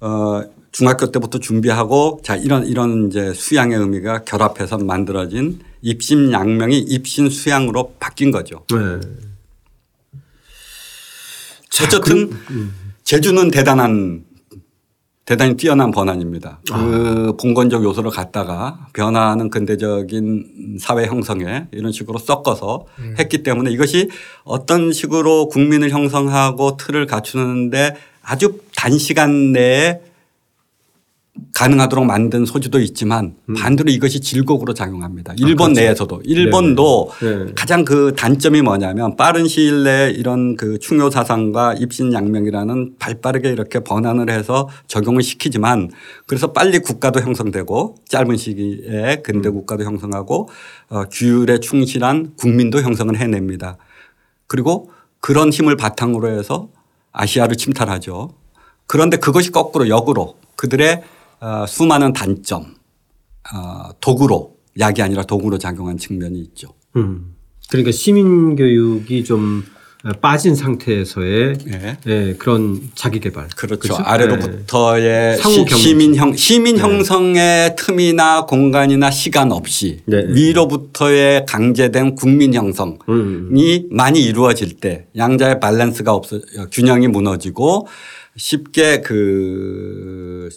어 0.00 0.42
중학교 0.70 1.10
때부터 1.10 1.38
준비하고 1.38 2.20
자 2.22 2.36
이런 2.36 2.66
이런 2.66 3.08
이제 3.08 3.32
수양의 3.32 3.78
의미가 3.78 4.24
결합해서 4.24 4.76
만들어진 4.76 5.71
입신양명이 5.82 6.78
입신 6.78 7.28
수양으로 7.28 7.94
바뀐 8.00 8.30
거죠. 8.30 8.64
네. 8.70 9.00
자, 11.68 11.84
어쨌든 11.84 12.30
음. 12.50 12.74
제주는 13.04 13.50
대단한 13.50 14.24
대단히 15.24 15.56
뛰어난 15.56 15.90
번안입니다. 15.92 16.60
아. 16.70 16.84
그 16.84 17.36
봉건적 17.40 17.84
요소를 17.84 18.10
갖다가 18.10 18.88
변화하는 18.92 19.50
근대적인 19.50 20.78
사회 20.80 21.06
형성에 21.06 21.68
이런 21.70 21.92
식으로 21.92 22.18
섞어서 22.18 22.86
음. 22.98 23.14
했기 23.18 23.42
때문에 23.42 23.70
이것이 23.70 24.10
어떤 24.44 24.92
식으로 24.92 25.48
국민을 25.48 25.90
형성하고 25.90 26.76
틀을 26.76 27.06
갖추는데 27.06 27.94
아주 28.22 28.60
단시간 28.76 29.52
내에 29.52 30.00
가능하도록 31.54 32.04
만든 32.04 32.44
소지도 32.44 32.78
있지만 32.80 33.36
음. 33.48 33.54
반대로 33.54 33.90
이것이 33.90 34.20
질곡으로 34.20 34.74
작용합니다. 34.74 35.32
일본 35.38 35.72
내에서도 35.72 36.20
일본도 36.24 37.10
아, 37.10 37.18
그렇죠. 37.18 37.44
네. 37.44 37.52
가장 37.54 37.84
그 37.84 38.14
단점이 38.16 38.60
뭐냐면 38.60 39.16
빠른 39.16 39.48
시일 39.48 39.84
내에 39.84 40.10
이런 40.10 40.56
그 40.56 40.78
충효 40.78 41.08
사상과 41.08 41.74
입신양명이라는 41.74 42.96
발빠르게 42.98 43.50
이렇게 43.50 43.80
번안을 43.80 44.28
해서 44.28 44.68
적용을 44.88 45.22
시키지만 45.22 45.90
그래서 46.26 46.52
빨리 46.52 46.80
국가도 46.80 47.20
형성되고 47.20 47.96
짧은 48.08 48.36
시기에 48.36 49.22
근대 49.24 49.48
음. 49.48 49.54
국가도 49.54 49.84
형성하고 49.84 50.48
어, 50.90 51.04
규율에 51.10 51.60
충실한 51.60 52.34
국민도 52.36 52.82
형성을 52.82 53.16
해냅니다. 53.16 53.78
그리고 54.46 54.90
그런 55.20 55.50
힘을 55.50 55.76
바탕으로 55.76 56.28
해서 56.28 56.68
아시아를 57.12 57.56
침탈하죠. 57.56 58.34
그런데 58.86 59.16
그것이 59.16 59.50
거꾸로 59.50 59.88
역으로 59.88 60.36
그들의 60.56 61.02
어, 61.42 61.66
수많은 61.66 62.12
단점, 62.12 62.62
어, 63.52 63.90
도구로 64.00 64.54
약이 64.78 65.02
아니라 65.02 65.24
도구로 65.24 65.58
작용한 65.58 65.98
측면이 65.98 66.38
있죠. 66.38 66.68
음. 66.96 67.34
그러니까 67.68 67.90
시민 67.90 68.54
교육이 68.54 69.24
좀 69.24 69.64
빠진 70.20 70.54
상태에서의 70.54 71.58
예. 71.68 71.96
예, 72.06 72.34
그런 72.38 72.80
자기 72.94 73.18
개발. 73.20 73.48
그렇죠. 73.56 73.96
네. 73.98 74.02
아래로부터의 74.04 75.36
시- 75.38 75.42
경쟁. 75.42 75.78
시민 75.78 76.14
형 76.16 76.34
시민 76.36 76.78
형성의 76.78 77.74
틈이나 77.76 78.46
공간이나 78.46 79.10
시간 79.10 79.52
없이 79.52 80.02
네. 80.06 80.24
위로부터의 80.28 81.44
강제된 81.46 82.14
국민 82.16 82.52
형성이 82.54 82.98
음. 83.08 83.88
많이 83.90 84.20
이루어질 84.22 84.74
때 84.80 85.06
양자의 85.16 85.58
밸런스가 85.60 86.12
없어 86.12 86.40
균형이 86.72 87.06
무너지고 87.08 87.86
쉽게 88.36 89.02
그 89.02 90.48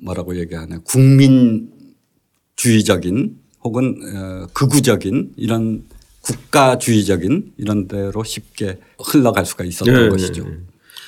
뭐라고 0.00 0.36
얘기하나 0.36 0.78
국민주의적인 0.80 3.38
혹은 3.64 4.00
어, 4.14 4.46
극우적인 4.52 5.32
이런 5.36 5.84
국가주의적인 6.22 7.54
이런 7.56 7.88
데로 7.88 8.22
쉽게 8.24 8.78
흘러갈 9.02 9.46
수가 9.46 9.64
있었던 9.64 9.94
네, 9.94 10.08
것이죠. 10.08 10.44
네, 10.44 10.50
네. 10.50 10.56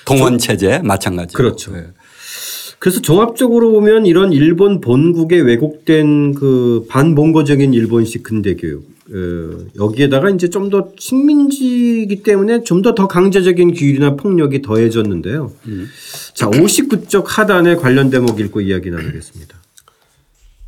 동원 0.05 0.39
체제 0.39 0.79
마찬가지로. 0.79 1.37
그렇죠. 1.37 1.73
네. 2.81 2.83
그래서 2.83 3.01
종합적으로 3.03 3.73
보면 3.73 4.07
이런 4.07 4.33
일본 4.33 4.81
본국의 4.81 5.43
왜곡된 5.43 6.35
그 6.35 6.87
반봉거적인 6.89 7.75
일본식 7.75 8.23
근대 8.23 8.57
교육 8.57 8.89
어, 9.13 9.67
여기에다가 9.77 10.31
이제 10.31 10.49
좀 10.49 10.71
더 10.71 10.89
식민지이기 10.99 12.23
때문에 12.23 12.63
좀 12.65 12.81
더 12.83 12.95
더 12.95 13.07
강제적인 13.07 13.75
규율이나 13.75 14.17
폭력이 14.17 14.63
더해졌는데요. 14.63 15.53
자, 16.35 16.47
59쪽 16.49 17.25
하단에 17.27 17.75
관련 17.77 18.09
대목 18.09 18.41
읽고 18.41 18.63
이야기 18.63 18.91
나누겠습니다. 18.91 19.57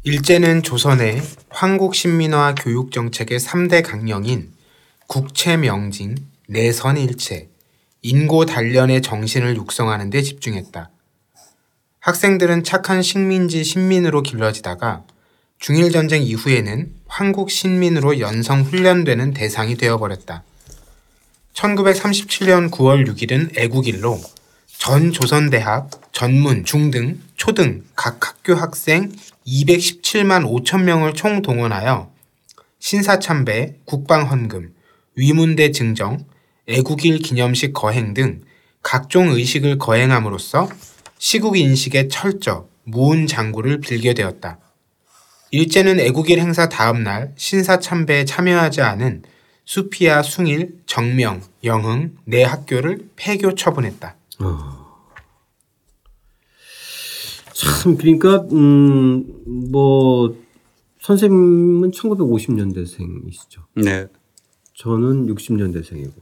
일제는 0.04 0.62
조선의 0.64 1.22
황국 1.48 1.94
신민화 1.94 2.54
교육 2.56 2.90
정책의 2.92 3.38
3대 3.38 3.82
강령인 3.82 4.50
국채 5.06 5.56
명징, 5.56 6.16
내선 6.48 6.98
일체, 6.98 7.48
인고 8.02 8.44
단련의 8.44 9.00
정신을 9.00 9.56
육성하는 9.56 10.10
데 10.10 10.20
집중했다. 10.20 10.90
학생들은 12.02 12.64
착한 12.64 13.00
식민지 13.00 13.62
신민으로 13.62 14.22
길러지다가 14.22 15.04
중일전쟁 15.60 16.24
이후에는 16.24 16.92
황국 17.06 17.48
신민으로 17.48 18.18
연성 18.18 18.62
훈련되는 18.62 19.32
대상이 19.32 19.76
되어버렸다. 19.76 20.42
1937년 21.54 22.72
9월 22.72 23.06
6일은 23.08 23.56
애국일로 23.56 24.20
전 24.66 25.12
조선대학, 25.12 25.90
전문, 26.10 26.64
중등, 26.64 27.20
초등 27.36 27.84
각 27.94 28.26
학교 28.26 28.56
학생 28.56 29.12
217만 29.46 30.44
5천 30.44 30.82
명을 30.82 31.14
총 31.14 31.40
동원하여 31.40 32.10
신사참배, 32.80 33.76
국방헌금, 33.84 34.74
위문대 35.14 35.70
증정, 35.70 36.24
애국일 36.66 37.18
기념식 37.18 37.72
거행 37.72 38.12
등 38.12 38.40
각종 38.82 39.28
의식을 39.28 39.78
거행함으로써 39.78 40.68
시국 41.22 41.56
인식의 41.56 42.08
철저, 42.08 42.68
무운 42.82 43.28
장구를 43.28 43.78
빌게 43.78 44.12
되었다. 44.12 44.58
일제는 45.52 46.00
애국일 46.00 46.40
행사 46.40 46.68
다음 46.68 47.04
날 47.04 47.32
신사 47.36 47.78
참배에 47.78 48.24
참여하지 48.24 48.80
않은 48.80 49.22
수피아, 49.64 50.24
숭일, 50.24 50.80
정명, 50.84 51.40
영흥 51.62 52.16
네 52.24 52.42
학교를 52.42 53.08
폐교 53.14 53.54
처분했다. 53.54 54.16
참 57.54 57.96
그러니까 57.96 58.44
음뭐 58.50 60.36
선생님은 61.02 61.92
1950년대생이시죠. 61.92 63.60
네. 63.76 64.08
저는 64.74 65.32
60년대생이고 65.32 66.14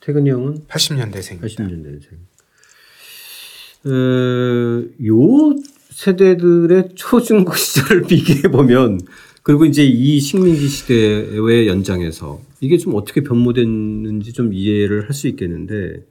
태근이 0.00 0.28
형은 0.28 0.66
80년대생. 0.66 1.40
80년대생. 1.40 2.37
어, 3.88 4.84
요 5.06 5.56
세대들의 5.90 6.90
초중고 6.94 7.54
시절을 7.56 8.02
비교해 8.02 8.42
보면 8.42 9.00
그리고 9.42 9.64
이제 9.64 9.84
이 9.84 10.20
식민지 10.20 10.68
시대의 10.68 11.66
연장에서 11.68 12.40
이게 12.60 12.76
좀 12.76 12.94
어떻게 12.94 13.22
변모됐는지 13.22 14.32
좀 14.32 14.52
이해를 14.52 15.04
할 15.08 15.12
수 15.14 15.26
있겠는데 15.28 16.04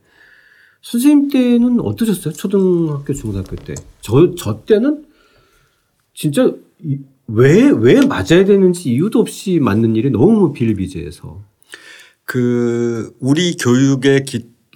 선생님 0.82 1.30
때는 1.30 1.80
어떠셨어요? 1.82 2.34
초등학교, 2.34 3.14
중고등학교 3.14 3.56
때. 3.58 3.74
저, 4.02 4.34
저 4.36 4.62
때는 4.66 5.06
진짜 6.14 6.52
이- 6.84 7.00
왜, 7.28 7.70
왜 7.70 8.00
맞아야 8.06 8.46
되는지 8.46 8.92
이유도 8.92 9.20
없이 9.20 9.60
맞는 9.60 9.96
일이 9.98 10.10
너무 10.10 10.54
비일비재해서. 10.54 11.44
그 12.24 13.14
우리 13.20 13.56
교육에 13.58 14.24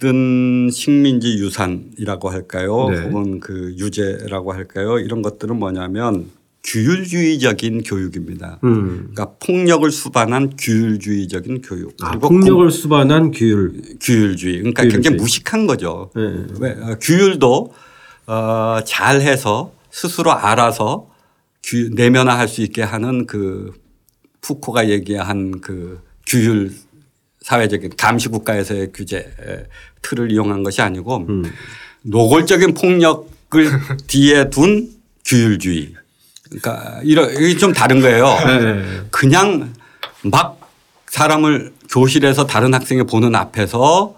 깃든 0.02 0.70
식민지 0.72 1.38
유산이라고 1.38 2.28
할까요? 2.30 2.88
네. 2.90 2.98
혹은 3.02 3.38
그 3.40 3.74
유재라고 3.78 4.52
할까요? 4.52 4.98
이런 4.98 5.22
것들은 5.22 5.56
뭐냐면 5.56 6.26
규율주의적인 6.64 7.82
교육입니다. 7.84 8.58
음. 8.64 9.10
그러니까 9.12 9.36
폭력을 9.44 9.88
수반한 9.90 10.52
규율주의적인 10.58 11.62
교육. 11.62 11.94
아, 12.02 12.18
폭력을 12.18 12.68
수반한 12.70 13.30
규율. 13.30 13.72
구- 13.72 13.82
규율주의. 14.00 14.58
그러니까 14.58 14.82
규율주의. 14.82 14.90
굉장히 15.02 15.16
무식한 15.16 15.66
거죠. 15.66 16.10
네. 16.14 16.22
왜 16.60 16.70
어, 16.72 16.96
규율도 17.00 17.72
어, 18.26 18.78
잘해서 18.84 19.72
스스로 19.90 20.32
알아서 20.32 21.08
규, 21.64 21.90
내면화할 21.94 22.48
수 22.48 22.62
있게 22.62 22.82
하는 22.82 23.26
그 23.26 23.72
푸코가 24.40 24.88
얘기한 24.88 25.60
그 25.60 26.00
규율 26.26 26.72
사회적인 27.42 27.92
감시 27.96 28.28
국가에서의 28.28 28.92
규제 28.94 29.32
틀을 30.02 30.32
이용한 30.32 30.62
것이 30.62 30.80
아니고 30.82 31.26
노골적인 32.02 32.74
폭력을 32.74 33.26
뒤에 34.06 34.50
둔 34.50 34.90
규율주의. 35.24 35.94
그러니까 36.48 37.00
이런 37.04 37.30
이게 37.30 37.56
좀 37.56 37.72
다른 37.72 38.00
거예요. 38.00 38.26
네. 38.26 39.02
그냥 39.10 39.72
막 40.22 40.60
사람을 41.08 41.72
교실에서 41.90 42.46
다른 42.46 42.74
학생이 42.74 43.04
보는 43.04 43.34
앞에서 43.34 44.16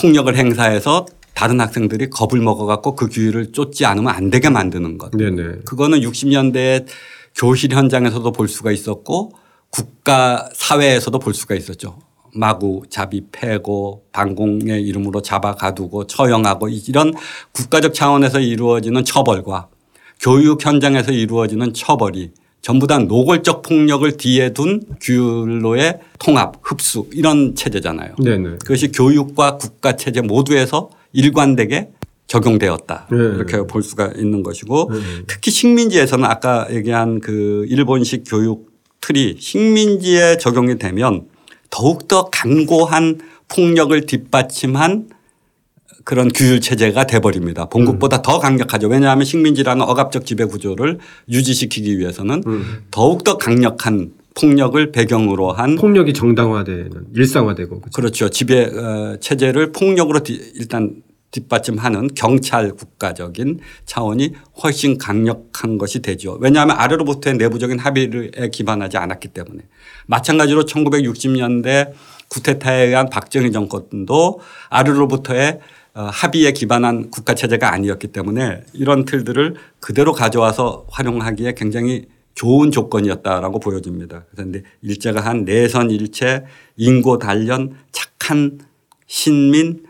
폭력을 0.00 0.34
행사해서 0.34 1.06
다른 1.34 1.60
학생들이 1.60 2.10
겁을 2.10 2.40
먹어갖고 2.40 2.96
그 2.96 3.08
규율을 3.08 3.52
쫓지 3.52 3.86
않으면 3.86 4.12
안 4.14 4.30
되게 4.30 4.50
만드는 4.50 4.98
것. 4.98 5.10
네네. 5.12 5.60
그거는 5.64 6.00
60년대 6.00 6.86
교실 7.36 7.72
현장에서도 7.72 8.30
볼 8.32 8.48
수가 8.48 8.72
있었고 8.72 9.32
국가 9.70 10.48
사회에서도 10.54 11.18
볼 11.18 11.34
수가 11.34 11.54
있었죠. 11.54 11.98
마구 12.34 12.82
잡이 12.88 13.24
패고 13.32 14.04
반공의 14.12 14.82
이름으로 14.82 15.20
잡아 15.22 15.54
가두고 15.54 16.06
처형하고 16.06 16.68
이런 16.68 17.12
국가적 17.52 17.94
차원에서 17.94 18.40
이루어지는 18.40 19.04
처벌과 19.04 19.68
교육 20.20 20.64
현장에서 20.64 21.12
이루어지는 21.12 21.72
처벌이 21.72 22.30
전부 22.62 22.86
다 22.86 22.98
노골적 22.98 23.62
폭력을 23.62 24.16
뒤에 24.16 24.52
둔 24.52 24.82
규율로의 25.00 25.98
통합, 26.18 26.56
흡수 26.62 27.06
이런 27.12 27.54
체제잖아요. 27.54 28.16
네네. 28.22 28.58
그것이 28.62 28.92
교육과 28.92 29.56
국가 29.56 29.96
체제 29.96 30.20
모두에서 30.20 30.90
일관되게 31.12 31.90
적용되었다. 32.26 33.08
네. 33.10 33.16
이렇게 33.16 33.66
볼 33.66 33.82
수가 33.82 34.12
있는 34.16 34.42
것이고 34.42 34.90
네. 34.92 34.98
특히 35.26 35.50
식민지에서는 35.50 36.24
아까 36.24 36.68
얘기한 36.70 37.20
그 37.20 37.64
일본식 37.68 38.24
교육 38.26 38.69
틀이 39.00 39.36
식민지에 39.38 40.36
적용이 40.36 40.78
되면 40.78 41.26
더욱더 41.70 42.24
강고한 42.30 43.20
폭력을 43.48 43.98
뒷받침한 44.06 45.08
그런 46.04 46.28
규율 46.32 46.60
체제가 46.60 47.06
돼버립니다. 47.06 47.66
본국보다 47.66 48.22
더 48.22 48.38
강력하죠. 48.38 48.88
왜냐하면 48.88 49.24
식민지라는 49.24 49.82
억압적 49.82 50.24
지배 50.26 50.44
구조를 50.44 50.98
유지시키기 51.28 51.98
위해서는 51.98 52.42
더욱더 52.90 53.36
강력한 53.36 54.12
폭력을 54.34 54.92
배경으로 54.92 55.52
한 55.52 55.76
폭력이 55.76 56.12
정당화되는 56.14 56.90
일상화되고 57.14 57.80
그죠? 57.80 57.90
그렇죠. 57.94 58.28
지배 58.30 58.64
어, 58.64 59.16
체제를 59.20 59.72
폭력으로 59.72 60.22
디- 60.22 60.52
일단 60.54 61.02
뒷받침하는 61.30 62.08
경찰 62.14 62.72
국가적인 62.72 63.60
차원이 63.84 64.34
훨씬 64.62 64.98
강력한 64.98 65.78
것이 65.78 66.02
되죠. 66.02 66.36
왜냐하면 66.40 66.76
아래로부터의 66.76 67.36
내부적인 67.36 67.78
합의에 67.78 68.30
기반하지 68.52 68.96
않았기 68.96 69.28
때문에 69.28 69.62
마찬가지로 70.06 70.64
1960년대 70.64 71.92
구테타에 72.28 72.86
의한 72.86 73.08
박정희 73.10 73.52
정권도 73.52 74.40
아래로부터의 74.68 75.60
어, 75.92 76.08
합의에 76.12 76.52
기반한 76.52 77.10
국가 77.10 77.34
체제가 77.34 77.72
아니었기 77.72 78.08
때문에 78.08 78.62
이런 78.74 79.04
틀들을 79.04 79.56
그대로 79.80 80.12
가져와서 80.12 80.86
활용하기에 80.88 81.54
굉장히 81.54 82.06
좋은 82.34 82.70
조건이었다라고 82.70 83.58
보여집니다. 83.58 84.24
그런데 84.30 84.62
일제가 84.82 85.20
한 85.20 85.44
내선 85.44 85.90
일체, 85.90 86.44
인고 86.76 87.18
단련, 87.18 87.74
착한 87.90 88.60
신민 89.06 89.84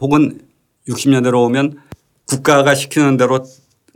혹은 0.00 0.40
60년대로 0.88 1.44
오면 1.44 1.78
국가가 2.26 2.74
시키는 2.74 3.16
대로 3.16 3.44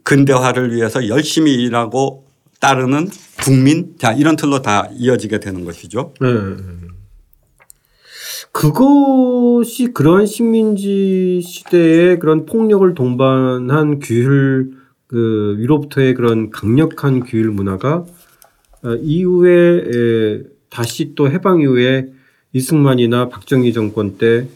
근대화를 0.05 0.75
위해서 0.75 1.09
열심히 1.09 1.55
일하고 1.55 2.27
따르는 2.61 3.09
국민 3.43 3.95
자 3.99 4.13
이런 4.13 4.37
틀로 4.37 4.63
다 4.63 4.89
이어지게 4.93 5.41
되는 5.41 5.65
것이죠. 5.65 6.15
네. 6.21 6.29
그것이 8.53 9.93
그런 9.93 10.27
식민지 10.27 11.41
시대의 11.43 12.19
그런 12.19 12.47
폭력을 12.47 12.95
동반한 12.95 14.01
규율 14.01 14.73
그 15.07 15.57
위로부터의 15.59 16.15
그런 16.15 16.51
강력한 16.51 17.21
규율 17.21 17.51
문화가 17.51 18.05
어, 18.83 18.95
이후에 19.03 19.79
에, 19.79 20.43
다시 20.69 21.15
또 21.15 21.31
해방 21.31 21.61
이후에 21.61 22.09
이승만이나 22.53 23.29
박정희 23.29 23.73
정권 23.73 24.19
때 24.19 24.49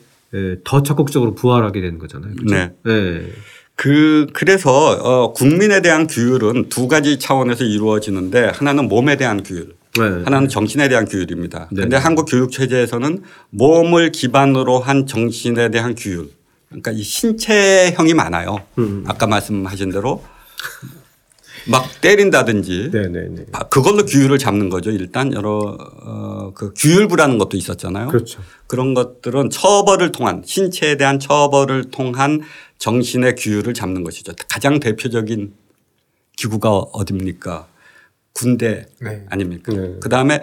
더 0.64 0.83
적극적으로 0.83 1.35
부활하게 1.35 1.81
되는 1.81 1.99
거잖아요. 1.99 2.35
그죠? 2.35 2.55
네. 2.55 2.73
네. 2.85 3.33
그 3.77 4.27
그래서 4.33 4.70
어 4.70 5.33
국민에 5.33 5.81
대한 5.83 6.07
규율은 6.07 6.68
두 6.68 6.87
가지 6.87 7.18
차원에서 7.18 7.64
이루어지는데 7.64 8.53
하나는 8.55 8.88
몸에 8.88 9.16
대한 9.16 9.42
규율, 9.42 9.75
네. 9.99 10.03
하나는 10.25 10.49
정신에 10.49 10.88
대한 10.88 11.07
규율입니다. 11.07 11.68
네. 11.70 11.77
그런데 11.77 11.97
한국 11.97 12.27
교육 12.27 12.53
체제에서는 12.53 13.23
몸을 13.51 14.12
기반으로 14.12 14.79
한 14.79 15.07
정신에 15.07 15.70
대한 15.70 15.94
규율, 15.97 16.29
그러니까 16.68 16.92
이 16.92 17.03
신체형이 17.03 18.14
많아요. 18.14 18.61
음. 18.79 19.05
아까 19.07 19.27
말씀하신 19.27 19.90
대로 19.90 20.23
막 21.66 22.00
때린다든지 22.00 22.90
네네네. 22.92 23.46
아, 23.53 23.64
그걸로 23.64 24.05
규율을 24.05 24.38
잡는 24.38 24.68
거죠. 24.68 24.90
일단 24.90 25.33
여러 25.33 25.77
어, 26.03 26.53
그 26.55 26.72
규율부라는 26.77 27.38
것도 27.38 27.57
있었잖아요. 27.57 28.09
그렇죠. 28.09 28.42
그런 28.66 28.94
것들은 28.94 29.50
처벌을 29.50 30.12
통한 30.12 30.42
신체에 30.44 30.96
대한 30.96 31.18
처벌을 31.18 31.90
통한 31.90 32.40
정신의 32.79 33.37
규율을 33.37 33.74
잡는 33.74 34.05
것이죠. 34.05 34.33
가장 34.48 34.81
대표적인 34.81 35.55
기구가 36.37 36.70
어딥니까? 36.70 37.68
군대 38.33 38.87
네. 39.00 39.24
아닙니까? 39.31 39.72
네. 39.72 39.94
그 40.00 40.09
다음에 40.09 40.40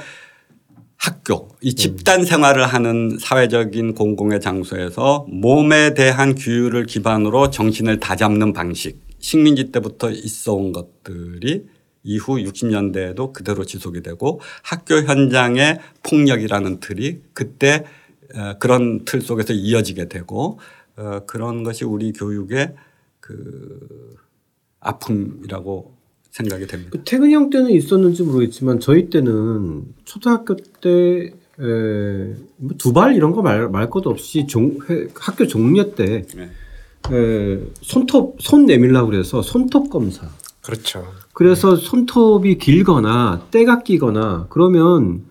학교, 0.96 1.50
이 1.62 1.74
집단 1.74 2.24
생활을 2.24 2.68
하는 2.68 3.18
사회적인 3.20 3.96
공공의 3.96 4.40
장소에서 4.40 5.26
몸에 5.30 5.96
대한 5.96 6.36
규율을 6.36 6.86
기반으로 6.86 7.50
정신을 7.50 8.00
다잡는 8.00 8.54
방식, 8.54 9.01
식민지 9.22 9.72
때부터 9.72 10.12
있어 10.12 10.54
온 10.54 10.74
것들이 10.74 11.66
이후 12.04 12.38
60년대에도 12.38 13.32
그대로 13.32 13.64
지속이 13.64 14.02
되고 14.02 14.42
학교 14.64 14.96
현장의 14.96 15.80
폭력이라는 16.04 16.80
틀이 16.80 17.20
그때 17.34 17.86
어, 18.36 18.56
그런 18.60 19.06
틀 19.06 19.22
속에서 19.22 19.54
이어지게 19.54 20.10
되고 20.10 20.60
어, 20.98 21.22
그런 21.28 21.64
것이 21.64 21.86
우리 21.86 22.12
교육의 22.12 22.74
그 23.20 24.16
아픔이라고 24.80 25.96
생각이 26.32 26.66
됩니다. 26.66 26.92
그 26.94 27.04
태근이 27.04 27.34
형 27.34 27.50
때는 27.50 27.72
있었는지 27.72 28.24
모르겠지만 28.24 28.80
저희 28.80 29.10
때는 29.10 29.84
초등학교 30.06 30.56
때뭐 30.56 31.36
두발 32.78 33.16
이런 33.16 33.34
거 33.34 33.42
말 33.42 33.70
말 33.70 33.90
것도 33.90 34.10
없이 34.10 34.48
종, 34.48 34.78
회, 34.90 35.08
학교 35.16 35.46
종료 35.46 35.94
때 35.94 36.26
네. 36.36 36.50
에, 37.12 37.60
손톱 37.82 38.38
손 38.40 38.66
내밀라 38.66 39.06
그래서 39.06 39.42
손톱 39.42 39.90
검사. 39.90 40.28
그렇죠. 40.62 41.06
그래서 41.34 41.76
손톱이 41.76 42.58
길거나 42.58 43.48
때가 43.52 43.82
끼거나 43.84 44.48
그러면 44.50 45.24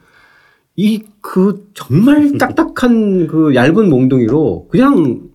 이 0.76 1.02
그 1.22 1.68
정말 1.74 2.32
딱딱한 2.38 3.26
그 3.26 3.54
얇은 3.54 3.90
몽둥이로 3.90 4.68
그냥 4.70 5.28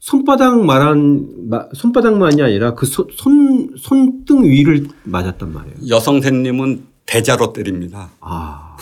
손바닥만한 0.00 1.48
마- 1.48 1.68
손바닥만이 1.72 2.42
아니라 2.42 2.74
그 2.74 2.86
손 2.86 3.70
손등 3.78 4.42
위를 4.44 4.88
맞았단 5.04 5.52
말이에요. 5.52 5.76
여성생님은 5.88 6.86
대자로 7.06 7.52
때립니다. 7.52 8.10
아. 8.20 8.76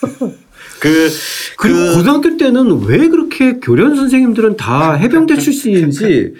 그, 0.82 1.08
그리고 1.58 1.78
그 1.78 1.94
고등학교 1.94 2.36
때는 2.36 2.84
왜 2.86 3.06
그렇게 3.06 3.60
교련 3.60 3.94
선생님들은 3.94 4.56
다 4.56 4.94
해병대 4.94 5.36
출신인지 5.36 6.34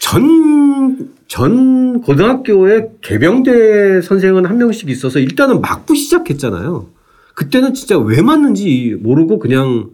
전, 0.00 1.10
전 1.28 2.00
고등학교에 2.00 2.88
개병대 3.02 4.02
선생은 4.02 4.46
한 4.46 4.58
명씩 4.58 4.90
있어서 4.90 5.20
일단은 5.20 5.60
맞고 5.60 5.94
시작했잖아요. 5.94 6.88
그때는 7.34 7.72
진짜 7.72 7.96
왜 7.96 8.20
맞는지 8.20 8.96
모르고 8.98 9.38
그냥, 9.38 9.90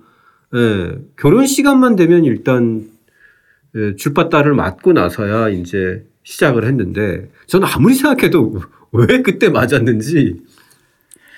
예, 0.55 0.93
교련 1.19 1.47
시간만 1.47 1.95
되면 1.95 2.25
일단, 2.25 2.87
예, 3.77 3.97
줄바따를 3.97 4.55
맞고 4.55 4.95
나서야 4.95 5.51
이제 5.51 6.07
시작을 6.23 6.65
했는데 6.65 7.31
저는 7.49 7.69
아무리 7.71 7.93
생각해도 7.93 8.63
왜 8.93 9.21
그때 9.21 9.51
맞았는지 9.51 10.41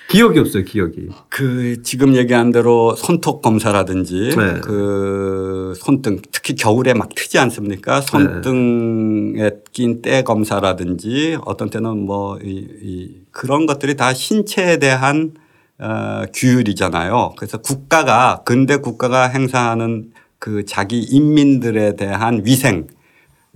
기억이 0.09 0.39
없어요, 0.39 0.63
기억이. 0.63 1.09
그 1.29 1.81
지금 1.83 2.15
얘기한 2.15 2.51
대로 2.51 2.95
손톱 2.95 3.41
검사라든지 3.41 4.29
네. 4.35 4.59
그 4.61 5.73
손등 5.77 6.21
특히 6.31 6.55
겨울에 6.55 6.93
막 6.93 7.09
트지 7.13 7.37
않습니까? 7.39 8.01
손등에 8.01 9.51
낀 9.73 10.01
때 10.01 10.23
검사라든지 10.23 11.37
어떤 11.45 11.69
때는 11.69 12.05
뭐 12.05 12.37
이, 12.43 12.67
이 12.81 13.15
그런 13.31 13.65
것들이 13.65 13.95
다 13.95 14.13
신체에 14.13 14.77
대한 14.77 15.33
어, 15.79 16.23
규율이잖아요. 16.33 17.33
그래서 17.37 17.57
국가가 17.59 18.41
근대 18.45 18.77
국가가 18.77 19.27
행사하는 19.27 20.11
그 20.39 20.65
자기 20.65 21.01
인민들에 21.01 21.95
대한 21.95 22.43
위생 22.45 22.87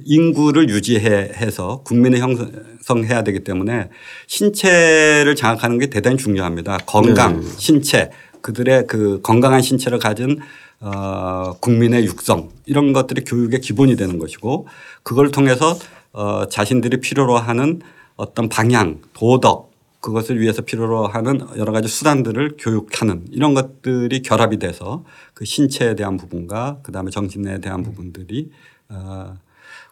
인구를 0.06 0.70
유지해서 0.70 1.82
국민을 1.84 2.20
형성해야 2.20 3.24
되기 3.24 3.40
때문에 3.44 3.90
신체를 4.28 5.36
장악하는 5.36 5.80
게 5.80 5.88
대단히 5.88 6.18
중요합니다. 6.18 6.78
건강, 6.86 7.40
네. 7.42 7.48
신체 7.58 8.12
그들의 8.42 8.88
그 8.88 9.22
건강한 9.22 9.62
신체를 9.62 10.00
가진 10.00 10.40
어, 10.80 11.56
국민의 11.60 12.06
육성 12.06 12.50
이런 12.66 12.92
것들이 12.92 13.24
교육의 13.24 13.62
기본이 13.62 13.96
되는 13.96 14.18
것이고 14.18 14.68
그걸 15.04 15.32
통해서 15.32 15.78
어, 16.12 16.48
자신들이 16.50 17.00
필요로 17.02 17.38
하는 17.38 17.82
어떤 18.16 18.50
방향, 18.50 19.00
도덕 19.14 19.72
그것을 20.02 20.42
위해서 20.42 20.64
필요로 20.64 21.08
하는 21.08 21.42
여러 21.58 21.72
가지 21.72 21.88
수단들을 21.88 22.58
교육하는 22.60 23.26
이런 23.32 23.54
것들이 23.54 24.24
결합이 24.24 24.58
돼서 24.58 25.06
그 25.36 25.46
신체에 25.46 25.96
대한 25.96 26.18
부분과 26.18 26.80
그 26.82 26.92
다음에 26.92 27.12
정신에 27.12 27.62
대한 27.62 27.84
부분들이 27.84 28.52
어, 28.90 29.38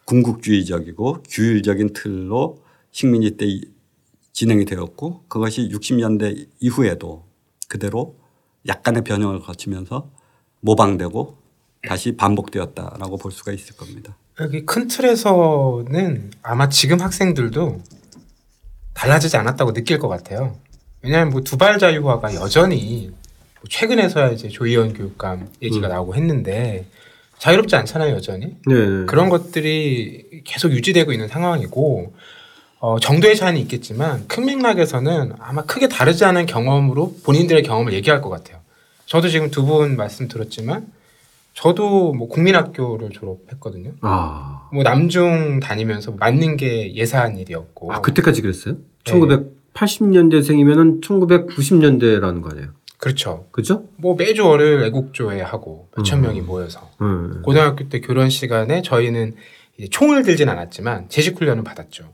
궁극주의적이고 0.10 1.24
규율적인 1.30 1.94
틀로 1.94 2.64
식민지 2.92 3.38
때 3.38 3.46
진행이 4.34 4.66
되었고 4.66 5.26
그것이 5.28 5.70
60년대 5.70 6.48
이후에도 6.60 7.26
그대로 7.68 8.16
약간의 8.68 9.04
변형을 9.04 9.42
거치면서 9.42 10.10
모방되고 10.62 11.38
다시 11.88 12.18
반복되었다라고 12.18 13.18
볼 13.18 13.32
수가 13.32 13.52
있을 13.52 13.76
겁니다. 13.78 14.18
여기 14.40 14.66
큰 14.66 14.88
틀에서는 14.88 16.32
아마 16.42 16.70
지금 16.70 17.02
학생들도 17.02 17.82
달라지지 18.94 19.38
않았다고 19.38 19.74
느낄 19.74 20.00
것 20.00 20.08
같아요. 20.08 20.58
왜냐하면 21.04 21.32
뭐 21.32 21.42
두발 21.42 21.78
자유화가 21.78 22.34
여전히 22.34 23.12
뭐 23.60 23.64
최근에서야 23.70 24.32
이제 24.32 24.50
조희연 24.50 24.94
교육감 24.94 25.48
얘기가 25.62 25.88
음. 25.88 25.90
나오고 25.90 26.16
했는데 26.16 26.88
자유롭지 27.40 27.76
않잖아요 27.76 28.16
여전히. 28.16 28.56
네. 28.68 29.06
그런 29.08 29.30
것들이 29.30 30.42
계속 30.46 30.72
유지되고 30.72 31.12
있는 31.12 31.28
상황이고 31.28 32.14
어, 32.80 33.00
정도의 33.00 33.36
차이는 33.36 33.60
있겠지만 33.62 34.26
큰 34.28 34.46
맥락에서는 34.46 35.34
아마 35.40 35.64
크게 35.64 35.88
다르지 35.90 36.24
않은 36.26 36.46
경험으로 36.46 37.16
본인들의 37.24 37.64
경험을 37.64 37.94
얘기할 37.94 38.22
것 38.22 38.30
같아요. 38.30 38.60
저도 39.06 39.28
지금 39.30 39.50
두 39.52 39.66
분 39.66 39.96
말씀 39.98 40.28
들었지만 40.28 40.88
저도 41.54 42.14
뭐 42.14 42.28
국민학교를 42.30 43.10
졸업했거든요. 43.10 43.92
아. 44.02 44.70
뭐 44.72 44.84
남중 44.84 45.60
다니면서 45.60 46.12
맞는 46.12 46.56
게 46.58 46.94
예사한 46.96 47.38
일이었고. 47.38 47.92
아 47.92 48.02
그때까지 48.02 48.42
그랬어요? 48.42 48.76
네. 49.06 49.12
1980년대생이면은 49.74 51.02
1990년대라는 51.02 52.42
거 52.42 52.50
아니에요? 52.52 52.68
그렇죠. 53.00 53.48
그죠? 53.52 53.86
뭐 53.96 54.16
매주 54.16 54.46
월요일 54.46 54.84
애국조회 54.84 55.42
하고 55.42 55.88
몇천 55.98 56.20
음. 56.20 56.22
명이 56.24 56.42
모여서 56.42 56.92
음. 57.02 57.42
고등학교 57.44 57.88
때 57.88 58.02
교련 58.02 58.30
시간에 58.30 58.82
저희는 58.82 59.36
이제 59.78 59.88
총을 59.90 60.24
들진 60.24 60.50
않았지만 60.50 61.08
제식 61.08 61.40
훈련을 61.40 61.64
받았죠. 61.64 62.14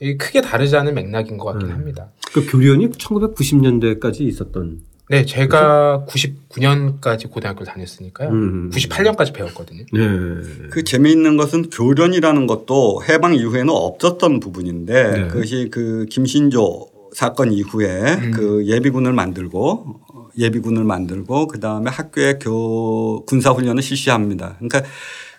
이게 0.00 0.16
크게 0.16 0.40
다르지 0.40 0.76
않은 0.76 0.94
맥락인 0.94 1.38
것 1.38 1.44
같긴 1.46 1.68
음. 1.68 1.74
합니다. 1.74 2.10
그 2.34 2.44
교련이 2.44 2.90
1990년대까지 2.90 4.22
있었던. 4.22 4.80
네, 5.08 5.24
제가 5.24 6.04
99년까지 6.08 7.30
고등학교를 7.30 7.72
다녔으니까요. 7.72 8.28
음. 8.28 8.70
98년까지 8.70 9.32
배웠거든요. 9.32 9.84
네. 9.92 10.68
그 10.70 10.82
재미있는 10.82 11.36
것은 11.36 11.70
교련이라는 11.70 12.48
것도 12.48 13.04
해방 13.08 13.36
이후에는 13.36 13.70
없었던 13.70 14.40
부분인데 14.40 15.10
네. 15.12 15.28
그것이 15.28 15.68
그 15.70 16.06
김신조 16.10 16.95
사건 17.16 17.50
이후에 17.50 18.14
음. 18.16 18.30
그 18.30 18.66
예비군을 18.66 19.14
만들고 19.14 20.00
어, 20.12 20.28
예비군을 20.36 20.84
만들고 20.84 21.46
그 21.46 21.58
다음에 21.60 21.90
학교에 21.90 22.38
교 22.38 23.24
군사 23.24 23.52
훈련을 23.52 23.82
실시합니다. 23.82 24.56
그러니까 24.58 24.82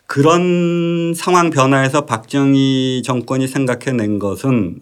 그런 0.08 1.13
상황 1.16 1.52
변화에서 1.52 2.08
박정희 2.08 3.04
정권이 3.06 3.48
생각해낸 3.48 4.18
것은 4.18 4.80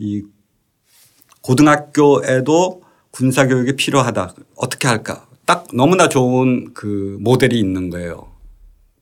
어이 0.00 0.22
고등학교에도 1.40 2.82
군사 3.12 3.46
교육이 3.46 3.76
필요하다. 3.76 4.34
어떻게 4.56 4.88
할까? 4.88 5.28
딱 5.46 5.68
너무나 5.72 6.08
좋은 6.08 6.74
그 6.74 7.16
모델이 7.20 7.56
있는 7.60 7.90
거예요. 7.90 8.26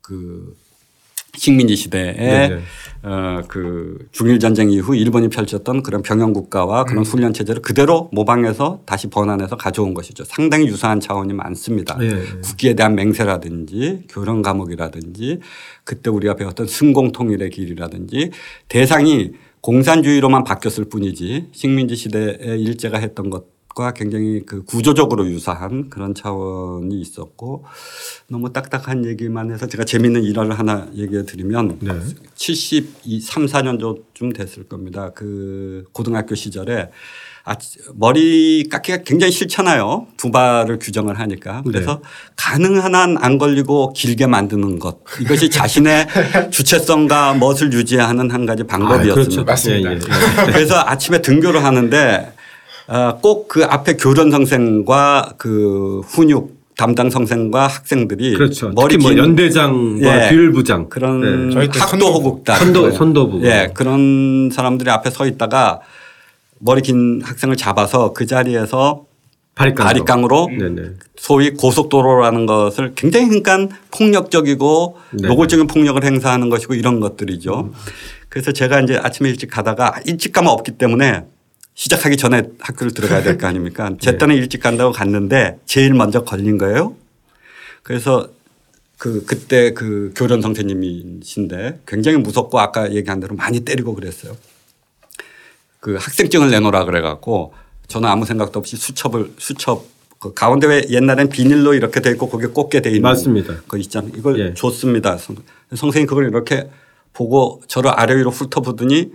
그 0.03 0.55
식민지 1.38 1.77
시대에. 1.77 2.61
어, 3.03 3.42
그 3.46 4.09
중일 4.11 4.40
전쟁 4.40 4.70
이후 4.70 4.96
일본이 4.96 5.29
펼쳤던 5.29 5.85
그런 5.85 6.03
병영 6.03 6.33
국가와 6.33 6.85
그런 6.85 7.05
훈련 7.05 7.33
체제를 7.33 7.62
그대로 7.62 8.09
모방해서 8.12 8.81
다시 8.87 9.09
번안해서 9.09 9.57
가져온 9.57 9.94
것이죠. 9.94 10.24
상당히 10.24 10.66
유사한 10.66 10.98
차원이 10.98 11.33
많습니다. 11.33 11.96
예. 12.01 12.22
국기에 12.42 12.74
대한 12.74 12.96
맹세라든지 12.96 14.05
교련 14.09 14.42
과목이라든지 14.42 15.38
그때 15.85 16.11
우리가 16.11 16.35
배웠던 16.35 16.66
승공통일의 16.66 17.51
길이라든지 17.51 18.31
대상이 18.66 19.31
공산주의로만 19.61 20.44
바뀌었을 20.44 20.87
뿐이지 20.88 21.51
식민지 21.53 21.94
시대에 21.94 22.57
일제가 22.59 22.98
했던 22.98 23.31
것 23.31 23.58
과 23.78 23.92
굉장히 23.92 24.42
그 24.44 24.64
구조적으로 24.64 25.24
유사한 25.28 25.88
그런 25.88 26.12
차원이 26.12 27.00
있었고 27.00 27.64
너무 28.28 28.52
딱딱한 28.52 29.04
얘기만 29.04 29.52
해서 29.52 29.68
제가 29.68 29.84
재밌는 29.84 30.24
일화를 30.24 30.58
하나 30.58 30.88
얘기해 30.96 31.24
드리면 31.24 31.78
네. 31.82 31.92
72, 32.34 33.20
3, 33.20 33.46
4년도쯤 33.46 34.34
됐을 34.34 34.64
겁니다. 34.64 35.12
그 35.14 35.84
고등학교 35.92 36.34
시절에 36.34 36.90
아, 37.44 37.54
머리 37.94 38.68
깎기가 38.68 38.98
굉장히 39.04 39.32
싫잖아요. 39.32 40.08
두 40.16 40.32
발을 40.32 40.80
규정을 40.80 41.18
하니까. 41.20 41.62
그래서 41.64 42.00
네. 42.02 42.08
가능한 42.36 42.94
한 42.96 43.16
안 43.20 43.38
걸리고 43.38 43.92
길게 43.92 44.26
만드는 44.26 44.80
것. 44.80 44.98
이것이 45.20 45.48
자신의 45.50 46.08
주체성과 46.50 47.34
멋을 47.34 47.72
유지하는 47.72 48.30
한 48.30 48.44
가지 48.44 48.64
방법이었습니다. 48.64 49.14
그렇죠. 49.14 49.44
맞습니다. 49.44 49.92
예, 49.92 49.94
예. 49.94 50.52
그래서 50.52 50.82
아침에 50.84 51.22
등교를 51.22 51.62
하는데 51.64 52.32
꼭 53.20 53.48
그 53.48 53.64
앞에 53.64 53.94
교련 53.96 54.31
선생과 54.31 55.35
그 55.38 56.01
훈육 56.07 56.57
담당 56.77 57.11
선생과 57.11 57.66
학생들이 57.66 58.35
그렇죠. 58.35 58.70
머리 58.70 58.92
특히 58.94 59.03
뭐긴 59.03 59.18
연대장과 59.18 60.27
예. 60.27 60.29
규율부장 60.31 60.88
그런 60.88 61.48
네. 61.48 61.53
저희 61.55 61.68
때 61.68 61.81
학도 61.81 62.07
호국단 62.07 62.57
선도- 62.59 62.92
선도부. 62.92 63.44
예 63.44 63.70
그런 63.74 64.48
사람들이 64.53 64.88
앞에 64.90 65.11
서 65.11 65.27
있다가 65.27 65.81
머리 66.61 66.81
긴 66.83 67.20
학생을 67.22 67.57
잡아서 67.57 68.12
그 68.12 68.27
자리에서 68.27 69.05
바리깡 69.57 69.85
바리깡으로 69.87 70.48
네네. 70.57 70.83
소위 71.16 71.51
고속도로라는 71.55 72.46
것을 72.46 72.92
굉장히 72.94 73.27
그러니까 73.29 73.77
폭력적이고 73.90 74.96
네. 75.14 75.29
노골적인 75.29 75.66
폭력을 75.66 76.03
행사하는 76.05 76.48
것이고 76.48 76.74
이런 76.74 77.01
것들이죠. 77.01 77.72
그래서 78.29 78.53
제가 78.53 78.81
이제 78.83 78.96
아침에 79.03 79.29
일찍 79.31 79.51
가다가 79.51 79.94
일찍 80.07 80.33
가면 80.33 80.53
없기 80.53 80.72
때문에 80.79 81.24
시작하기 81.78 82.16
전에 82.16 82.42
학교를 82.58 82.92
들어가야 82.92 83.22
될 83.22 83.38
거 83.38 83.46
아닙니까? 83.46 83.88
제 84.02 84.12
네. 84.12 84.18
때는 84.18 84.34
일찍 84.34 84.60
간다고 84.60 84.90
갔는데 84.90 85.60
제일 85.64 85.94
먼저 85.94 86.24
걸린 86.24 86.58
거예요. 86.58 86.96
그래서 87.84 88.28
그 88.98 89.24
그때 89.24 89.72
그 89.74 90.12
교련 90.16 90.42
선생님이신데 90.42 91.82
굉장히 91.86 92.18
무섭고 92.18 92.58
아까 92.58 92.92
얘기한 92.92 93.20
대로 93.20 93.36
많이 93.36 93.60
때리고 93.60 93.94
그랬어요. 93.94 94.36
그 95.78 95.94
학생증을 95.94 96.50
내놓으라 96.50 96.84
그래 96.84 97.00
갖고 97.00 97.54
저는 97.86 98.08
아무 98.08 98.26
생각도 98.26 98.58
없이 98.58 98.76
수첩을 98.76 99.34
수첩 99.38 99.84
그 100.18 100.34
가운데 100.34 100.66
왜 100.66 100.82
옛날엔 100.90 101.28
비닐로 101.28 101.74
이렇게 101.74 102.00
돼 102.00 102.10
있고 102.10 102.28
거기에 102.28 102.48
꽂게 102.48 102.82
돼 102.82 102.90
있는 102.90 103.02
맞습니다. 103.02 103.54
거 103.68 103.76
있잖아요. 103.76 104.10
이걸 104.16 104.40
예. 104.40 104.54
줬습니다. 104.54 105.16
선- 105.16 105.36
선생님이 105.70 106.06
그걸 106.08 106.26
이렇게 106.26 106.68
보고 107.12 107.62
저를 107.68 107.92
아래 107.94 108.16
위로 108.16 108.32
훑어보더니 108.32 109.12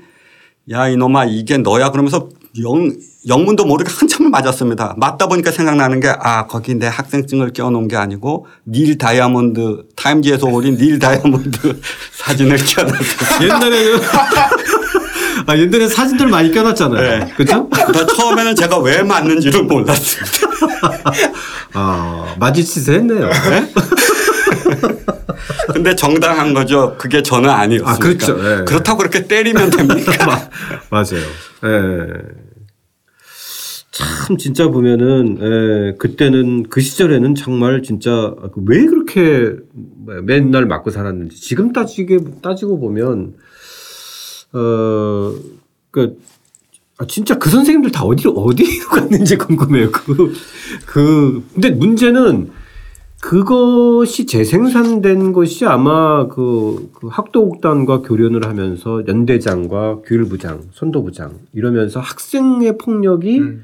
야 0.72 0.88
이놈아 0.88 1.26
이게 1.26 1.58
너야 1.58 1.92
그러면서 1.92 2.30
영, 2.62 2.92
영문도 3.28 3.66
모르게 3.66 3.92
한참을 3.92 4.30
맞았습니다. 4.30 4.94
맞다 4.98 5.28
보니까 5.28 5.50
생각나는 5.52 6.00
게 6.00 6.10
아 6.20 6.46
거기 6.46 6.76
내 6.76 6.86
학생증을 6.88 7.52
껴놓은 7.54 7.88
게 7.88 7.96
아니고 7.96 8.46
닐 8.68 8.98
다이아몬드 8.98 9.84
타임지에서 9.96 10.48
올린 10.48 10.76
닐 10.78 11.00
다이아몬드 11.00 11.80
사진을 12.14 12.58
껴놨어요. 12.58 13.44
옛날에는 13.44 14.00
아 15.48 15.58
옛날에 15.58 15.88
사진들 15.88 16.28
많이 16.28 16.52
껴놨잖아요. 16.52 17.26
네. 17.26 17.34
그렇죠? 17.36 17.68
그래서 17.70 18.06
처음에는 18.06 18.56
제가 18.56 18.78
왜 18.80 19.02
맞는지를 19.02 19.64
몰랐습니다. 19.64 20.48
아 21.74 22.36
마주치세 22.40 22.94
했네요. 22.94 23.30
근데 25.74 25.96
정당한 25.96 26.54
거죠. 26.54 26.96
그게 27.00 27.24
저는 27.24 27.50
아니었으니까. 27.50 27.92
아, 27.92 27.98
그렇죠. 27.98 28.38
예. 28.40 28.64
그렇다고 28.66 29.00
그렇게 29.00 29.28
때리면 29.28 29.70
됩니까? 29.72 30.50
맞아요. 30.90 31.24
예. 31.66 32.08
참 33.94 34.38
진짜 34.38 34.70
보면은 34.70 35.38
예, 35.40 35.96
그때는 35.98 36.64
그 36.64 36.82
시절에는 36.82 37.36
정말 37.36 37.84
진짜 37.84 38.34
왜 38.66 38.86
그렇게 38.86 39.56
맨날 40.24 40.66
맞고 40.66 40.90
살았는지 40.90 41.40
지금 41.40 41.74
따지게 41.74 42.18
따지고 42.42 42.80
보면 42.80 43.36
어그 44.52 46.18
아, 46.98 47.06
진짜 47.08 47.38
그 47.38 47.52
선생님들 47.52 47.92
다 47.92 48.04
어디로 48.04 48.32
어디로 48.32 48.90
갔는지 48.90 49.38
궁금해요. 49.38 49.92
그, 49.92 50.34
그, 50.88 51.44
근데 51.54 51.70
문제는 51.70 52.50
그것이 53.22 54.26
재생산된 54.26 55.34
것이 55.34 55.66
아마 55.66 56.28
그, 56.28 56.90
그 56.94 57.08
학도국단과 57.08 58.02
교련을 58.02 58.46
하면서 58.48 59.04
연대장과 59.08 60.02
규율부장, 60.06 60.62
선도부장 60.72 61.40
이러면서 61.54 62.00
학생의 62.00 62.78
폭력이 62.78 63.40
음. 63.40 63.64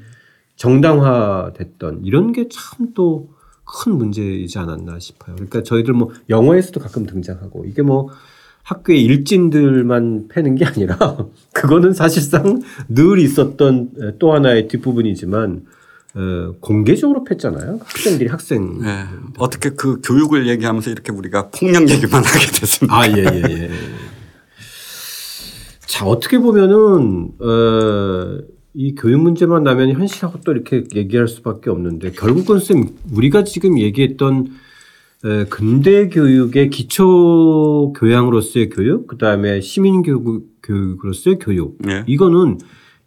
정당화됐던 0.60 2.02
이런 2.04 2.32
게 2.32 2.48
참 2.48 2.92
또 2.94 3.28
큰 3.72 3.96
문제이지 3.98 4.58
않았나 4.58 4.98
싶어요. 4.98 5.36
그러니까 5.36 5.62
저희들 5.62 5.94
뭐 5.94 6.10
영화에서도 6.28 6.80
가끔 6.80 7.06
등장하고 7.06 7.64
이게 7.66 7.82
뭐 7.82 8.08
학교의 8.64 9.00
일진들만 9.04 10.26
패는 10.28 10.56
게 10.56 10.64
아니라 10.64 10.96
그거는 11.54 11.92
사실상 11.92 12.60
늘 12.88 13.20
있었던 13.20 14.16
또 14.18 14.32
하나의 14.32 14.66
뒷부분이지만 14.66 15.66
어, 16.16 16.54
공개적으로 16.58 17.22
팼잖아요. 17.22 17.78
학생들이 17.84 18.28
학생. 18.28 18.80
네. 18.80 19.04
어떻게 19.38 19.70
그 19.70 20.00
교육을 20.02 20.48
얘기하면서 20.48 20.90
이렇게 20.90 21.12
우리가 21.12 21.50
폭력 21.50 21.88
얘기만 21.88 22.24
하게 22.26 22.46
됐습니까? 22.46 22.98
아, 22.98 23.08
예, 23.08 23.18
예, 23.18 23.42
예. 23.48 23.70
자, 25.86 26.04
어떻게 26.06 26.38
보면은, 26.40 27.30
어, 27.40 28.38
이 28.74 28.94
교육 28.94 29.20
문제만 29.20 29.64
나면 29.64 29.92
현실하고 29.92 30.40
또 30.44 30.52
이렇게 30.52 30.84
얘기할 30.94 31.26
수밖에 31.28 31.70
없는데 31.70 32.12
결국은 32.12 32.60
쌤 32.60 32.88
우리가 33.12 33.44
지금 33.44 33.78
얘기했던 33.78 34.48
에, 35.24 35.44
근대 35.46 36.08
교육의 36.08 36.70
기초 36.70 37.92
교양으로서의 37.96 38.70
교육, 38.70 39.06
그 39.06 39.18
다음에 39.18 39.60
시민 39.60 40.02
교육, 40.02 40.62
교육으로서의 40.62 41.38
교육, 41.38 41.76
네. 41.80 42.04
이거는 42.06 42.58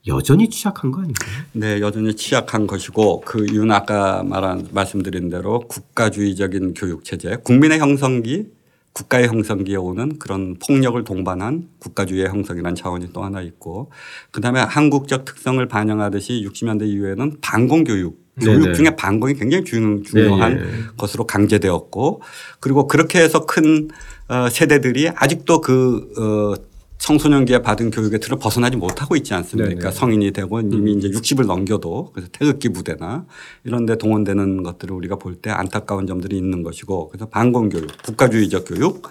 여전히 0.05 0.49
취약한 0.49 0.91
거 0.91 0.99
아닌가요? 0.99 1.31
네, 1.53 1.79
여전히 1.79 2.13
취약한 2.13 2.67
것이고 2.67 3.21
그 3.21 3.45
이유는 3.49 3.71
아까 3.71 4.21
말한 4.23 4.67
말씀드린 4.73 5.29
대로 5.29 5.59
국가주의적인 5.61 6.73
교육 6.73 7.05
체제, 7.05 7.37
국민의 7.37 7.79
형성기, 7.79 8.47
국가의 8.93 9.27
형성기에 9.27 9.75
오는 9.75 10.17
그런 10.19 10.55
폭력을 10.59 11.03
동반한 11.03 11.67
국가주의의 11.79 12.27
형성이라는 12.29 12.75
차원이 12.75 13.11
또 13.11 13.23
하나 13.23 13.41
있고 13.41 13.91
그다음에 14.31 14.61
한국적 14.61 15.25
특성을 15.25 15.65
반영하듯이 15.67 16.47
60년대 16.47 16.87
이후에는 16.87 17.37
반공 17.41 17.83
교육 17.83 18.23
교육 18.39 18.63
네네. 18.63 18.73
중에 18.73 18.95
반공이 18.95 19.35
굉장히 19.35 19.63
중, 19.63 20.03
중요한 20.03 20.55
네, 20.55 20.61
네. 20.63 20.69
것으로 20.97 21.25
강제되었고 21.25 22.21
그리고 22.59 22.87
그렇게 22.87 23.19
해서 23.19 23.45
큰 23.45 23.89
어, 24.27 24.49
세대들이 24.49 25.09
아직도 25.09 25.61
그 25.61 26.09
어, 26.17 26.72
청소년기에 27.03 27.61
받은 27.61 27.91
교육의 27.91 28.21
틀을 28.21 28.39
벗어나지 28.39 28.77
못하고 28.77 29.17
있지 29.17 29.33
않습니까? 29.33 29.69
네네. 29.69 29.85
음. 29.85 29.91
성인이 29.91 30.31
되고 30.31 30.61
이미 30.61 30.93
이제 30.93 31.09
60을 31.09 31.45
넘겨도 31.45 32.11
그래서 32.13 32.29
태극기 32.31 32.69
부대나 32.69 33.25
이런 33.65 33.85
데 33.85 33.97
동원되는 33.97 34.63
것들을 34.63 34.95
우리가 34.95 35.17
볼 35.17 35.33
때 35.41 35.49
안타까운 35.49 36.07
점들이 36.07 36.37
있는 36.37 36.63
것이고 36.63 37.09
그래서 37.09 37.25
반공 37.25 37.69
교육, 37.69 37.87
국가주의적 38.03 38.65
교육 38.65 39.09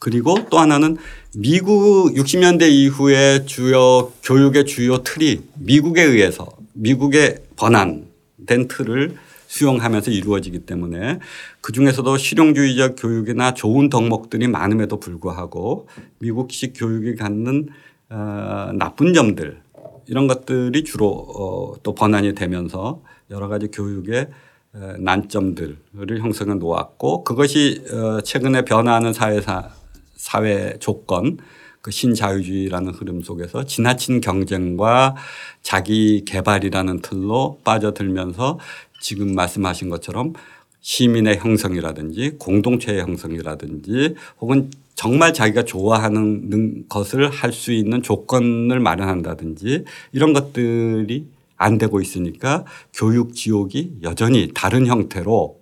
그리고 0.00 0.34
또 0.50 0.58
하나는 0.58 0.96
미국 1.36 2.12
60년대 2.14 2.68
이후에 2.70 3.44
주요 3.44 4.10
교육의 4.24 4.66
주요 4.66 5.04
틀이 5.04 5.42
미국에 5.60 6.02
의해서 6.02 6.48
미국의 6.72 7.42
번안된 7.54 8.66
틀을 8.68 9.14
수용하면서 9.48 10.10
이루어지기 10.10 10.60
때문에 10.60 11.18
그 11.60 11.72
중에서도 11.72 12.16
실용주의적 12.16 12.96
교육이나 12.98 13.54
좋은 13.54 13.88
덕목들이 13.88 14.46
많음에도 14.46 15.00
불구하고 15.00 15.88
미국식 16.18 16.74
교육이 16.76 17.16
갖는 17.16 17.68
어, 18.10 18.70
나쁜 18.74 19.14
점들 19.14 19.60
이런 20.06 20.26
것들이 20.26 20.84
주로 20.84 21.08
어, 21.08 21.74
또 21.82 21.94
번안이 21.94 22.34
되면서 22.34 23.02
여러 23.30 23.48
가지 23.48 23.68
교육의 23.68 24.28
에, 24.74 24.78
난점들을 24.98 26.20
형성해 26.20 26.54
놓았고 26.54 27.24
그것이 27.24 27.82
어, 27.90 28.20
최근에 28.20 28.62
변화하는 28.66 29.14
사회사 29.14 29.70
사회 30.14 30.76
조건 30.78 31.38
그 31.80 31.90
신자유주의라는 31.90 32.92
흐름 32.92 33.22
속에서 33.22 33.64
지나친 33.64 34.20
경쟁과 34.20 35.16
자기 35.62 36.24
개발이라는 36.26 37.00
틀로 37.00 37.60
빠져들면서 37.64 38.58
지금 39.00 39.34
말씀하신 39.34 39.88
것처럼 39.90 40.32
시민의 40.80 41.38
형성이라든지 41.38 42.36
공동체의 42.38 43.00
형성이라든지 43.00 44.14
혹은 44.40 44.70
정말 44.94 45.32
자기가 45.32 45.64
좋아하는 45.64 46.48
능- 46.50 46.84
것을 46.88 47.28
할 47.30 47.52
수 47.52 47.72
있는 47.72 48.02
조건을 48.02 48.80
마련한다든지 48.80 49.84
이런 50.12 50.32
것들이 50.32 51.26
안 51.56 51.78
되고 51.78 52.00
있으니까 52.00 52.64
교육 52.92 53.34
지옥이 53.34 53.98
여전히 54.02 54.50
다른 54.54 54.86
형태로 54.86 55.60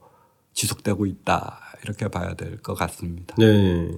지속되고 0.52 1.06
있다 1.06 1.58
이렇게 1.84 2.08
봐야 2.08 2.34
될 2.34 2.58
것 2.62 2.74
같습니다. 2.74 3.34
네. 3.38 3.90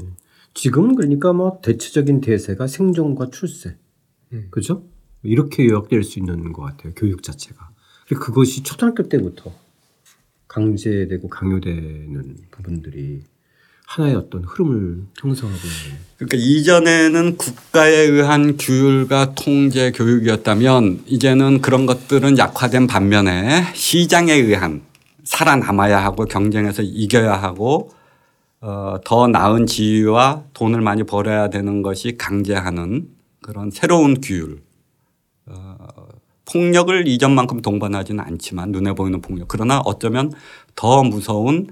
지금은 0.54 0.96
그러니까 0.96 1.32
뭐 1.32 1.60
대체적인 1.62 2.20
대세가 2.20 2.66
생존과 2.66 3.30
출세. 3.30 3.76
음. 4.32 4.48
그죠? 4.50 4.84
이렇게 5.22 5.66
요약될 5.66 6.02
수 6.04 6.18
있는 6.18 6.52
것 6.52 6.62
같아요. 6.62 6.92
교육 6.96 7.22
자체가. 7.22 7.67
그것이 8.14 8.62
초등학교 8.62 9.08
때부터 9.08 9.52
강제되고 10.48 11.28
강요되는 11.28 12.36
부분들이 12.50 13.22
하나의 13.86 14.16
어떤 14.16 14.44
흐름을 14.44 15.04
형성하고 15.18 15.58
있는. 15.58 15.98
그러니까 16.16 16.36
이전에는 16.36 17.36
국가에 17.38 17.94
의한 17.94 18.56
규율과 18.58 19.34
통제 19.34 19.92
교육이었다면 19.92 21.04
이제는 21.06 21.62
그런 21.62 21.86
것들은 21.86 22.36
약화된 22.36 22.86
반면에 22.86 23.64
시장에 23.74 24.34
의한 24.34 24.82
살아남아야 25.24 26.02
하고 26.02 26.26
경쟁에서 26.26 26.82
이겨야 26.82 27.34
하고 27.34 27.90
어, 28.60 28.96
더 29.04 29.28
나은 29.28 29.66
지위와 29.66 30.44
돈을 30.52 30.80
많이 30.80 31.04
벌어야 31.04 31.48
되는 31.48 31.80
것이 31.82 32.16
강제하는 32.18 33.08
그런 33.40 33.70
새로운 33.70 34.20
규율. 34.20 34.60
어, 36.48 36.52
폭력을 36.52 37.06
이전만큼 37.06 37.62
동반하지는 37.62 38.24
않지만 38.24 38.72
눈에 38.72 38.92
보이는 38.94 39.20
폭력. 39.20 39.48
그러나 39.48 39.80
어쩌면 39.80 40.32
더 40.74 41.02
무서운 41.02 41.68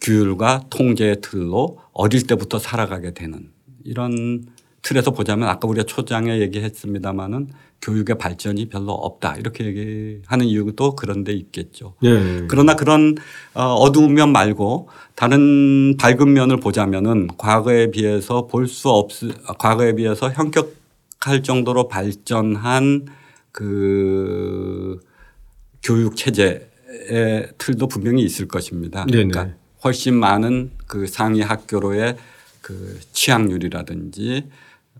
규율과 0.00 0.64
통제의 0.70 1.20
틀로 1.22 1.78
어릴 1.92 2.26
때부터 2.26 2.58
살아가게 2.58 3.14
되는 3.14 3.50
이런 3.84 4.44
틀에서 4.82 5.12
보자면 5.12 5.48
아까 5.48 5.68
우리가 5.68 5.84
초장에 5.86 6.40
얘기했습니다마는 6.40 7.48
교육의 7.80 8.18
발전이 8.18 8.68
별로 8.68 8.92
없다 8.92 9.36
이렇게 9.36 9.64
얘기하는 9.64 10.46
이유도 10.46 10.96
그런 10.96 11.22
데 11.24 11.32
있겠죠. 11.32 11.94
네. 12.02 12.46
그러나 12.48 12.74
그런 12.74 13.16
어, 13.54 13.62
어두운 13.74 14.14
면 14.14 14.32
말고 14.32 14.88
다른 15.14 15.96
밝은 15.96 16.32
면을 16.32 16.58
보자면은 16.58 17.28
과거에 17.38 17.90
비해서 17.92 18.46
볼 18.48 18.66
수 18.66 18.88
없, 18.90 19.10
과거에 19.58 19.94
비해서 19.94 20.30
현격할 20.30 21.42
정도로 21.44 21.86
발전한 21.88 23.06
그 23.52 24.98
교육 25.82 26.16
체제의 26.16 27.48
틀도 27.58 27.88
분명히 27.88 28.22
있을 28.24 28.48
것입니다. 28.48 29.04
네네. 29.06 29.28
그러니까 29.28 29.56
훨씬 29.84 30.14
많은 30.14 30.70
그 30.86 31.06
상위 31.06 31.40
학교로의 31.42 32.16
그 32.60 32.98
취학률이라든지 33.12 34.44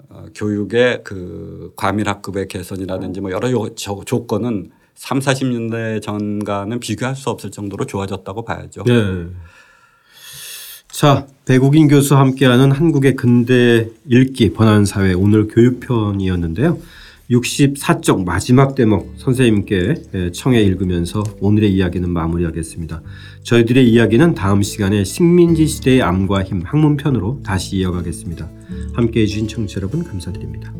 어, 0.08 0.26
교육의 0.34 1.02
그 1.04 1.72
과밀학급의 1.76 2.48
개선이라든지 2.48 3.20
뭐 3.20 3.30
여러 3.30 3.50
요- 3.50 3.74
조- 3.74 4.02
조건은 4.04 4.70
3, 4.94 5.20
40년대 5.20 6.02
전과는 6.02 6.80
비교할 6.80 7.16
수 7.16 7.30
없을 7.30 7.50
정도로 7.50 7.86
좋아졌다고 7.86 8.44
봐야죠. 8.44 8.82
네. 8.84 9.26
자, 10.90 11.26
배국인 11.46 11.88
교수와 11.88 12.20
함께하는 12.20 12.70
한국의 12.72 13.16
근대 13.16 13.88
읽기 14.08 14.52
번안 14.52 14.84
사회 14.84 15.12
오늘 15.14 15.48
교육편이었는데요. 15.48 16.78
64쪽 17.32 18.24
마지막 18.24 18.74
대목 18.74 19.14
선생님께 19.16 19.94
예, 20.14 20.30
청해 20.32 20.62
읽으면서 20.62 21.22
오늘의 21.40 21.72
이야기는 21.72 22.08
마무리하겠습니다. 22.10 23.02
저희들의 23.42 23.88
이야기는 23.90 24.34
다음 24.34 24.62
시간에 24.62 25.04
식민지 25.04 25.66
시대의 25.66 26.02
암과 26.02 26.44
힘 26.44 26.62
학문편으로 26.62 27.40
다시 27.44 27.76
이어가겠습니다. 27.76 28.50
함께 28.94 29.22
해 29.22 29.26
주신 29.26 29.48
청취자 29.48 29.80
여러분 29.80 30.04
감사드립니다. 30.04 30.72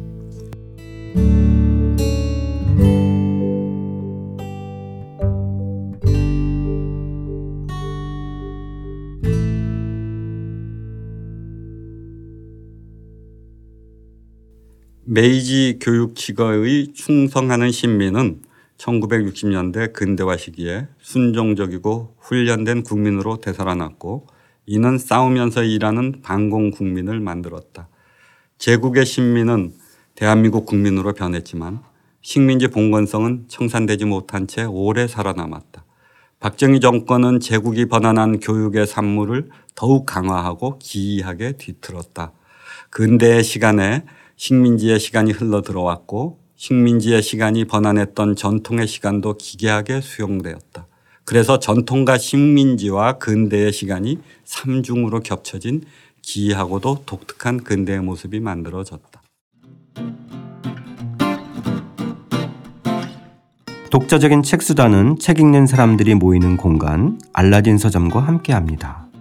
메이지 15.04 15.78
교육 15.80 16.14
직어의 16.14 16.92
충성하는 16.94 17.72
신민은 17.72 18.42
1960년대 18.78 19.92
근대화 19.92 20.36
시기에 20.36 20.86
순종적이고 21.00 22.14
훈련된 22.20 22.84
국민으로 22.84 23.40
되살아났고 23.40 24.28
이는 24.66 24.98
싸우면서 24.98 25.64
일하는 25.64 26.22
반공 26.22 26.70
국민을 26.70 27.18
만들었다. 27.18 27.88
제국의 28.58 29.04
신민은 29.04 29.72
대한민국 30.14 30.66
국민으로 30.66 31.14
변했지만 31.14 31.80
식민지 32.20 32.68
봉건성은 32.68 33.46
청산되지 33.48 34.04
못한 34.04 34.46
채 34.46 34.62
오래 34.62 35.08
살아남았다. 35.08 35.84
박정희 36.38 36.78
정권은 36.78 37.40
제국이 37.40 37.86
번안한 37.86 38.38
교육의 38.38 38.86
산물을 38.86 39.50
더욱 39.74 40.06
강화하고 40.06 40.78
기이하게 40.78 41.52
뒤틀었다. 41.56 42.32
근대의 42.90 43.42
시간에 43.42 44.04
식민지의 44.42 44.98
시간이 44.98 45.30
흘러 45.30 45.62
들어왔고 45.62 46.40
식민지의 46.56 47.22
시간이 47.22 47.64
번안했던 47.64 48.34
전통의 48.34 48.88
시간도 48.88 49.36
기괴하게 49.36 50.00
수용되었다. 50.00 50.88
그래서 51.24 51.60
전통과 51.60 52.18
식민지와 52.18 53.18
근대의 53.18 53.72
시간이 53.72 54.18
삼중으로 54.44 55.20
겹쳐진 55.20 55.82
기이하고도 56.22 57.04
독특한 57.06 57.62
근대의 57.62 58.00
모습이 58.00 58.40
만들어졌다. 58.40 59.22
독자적인 63.90 64.42
책 64.42 64.62
수단은 64.62 65.20
책 65.20 65.38
읽는 65.38 65.68
사람들이 65.68 66.16
모이는 66.16 66.56
공간 66.56 67.20
알라딘 67.32 67.78
서점과 67.78 68.18
함께합니다. 68.18 69.11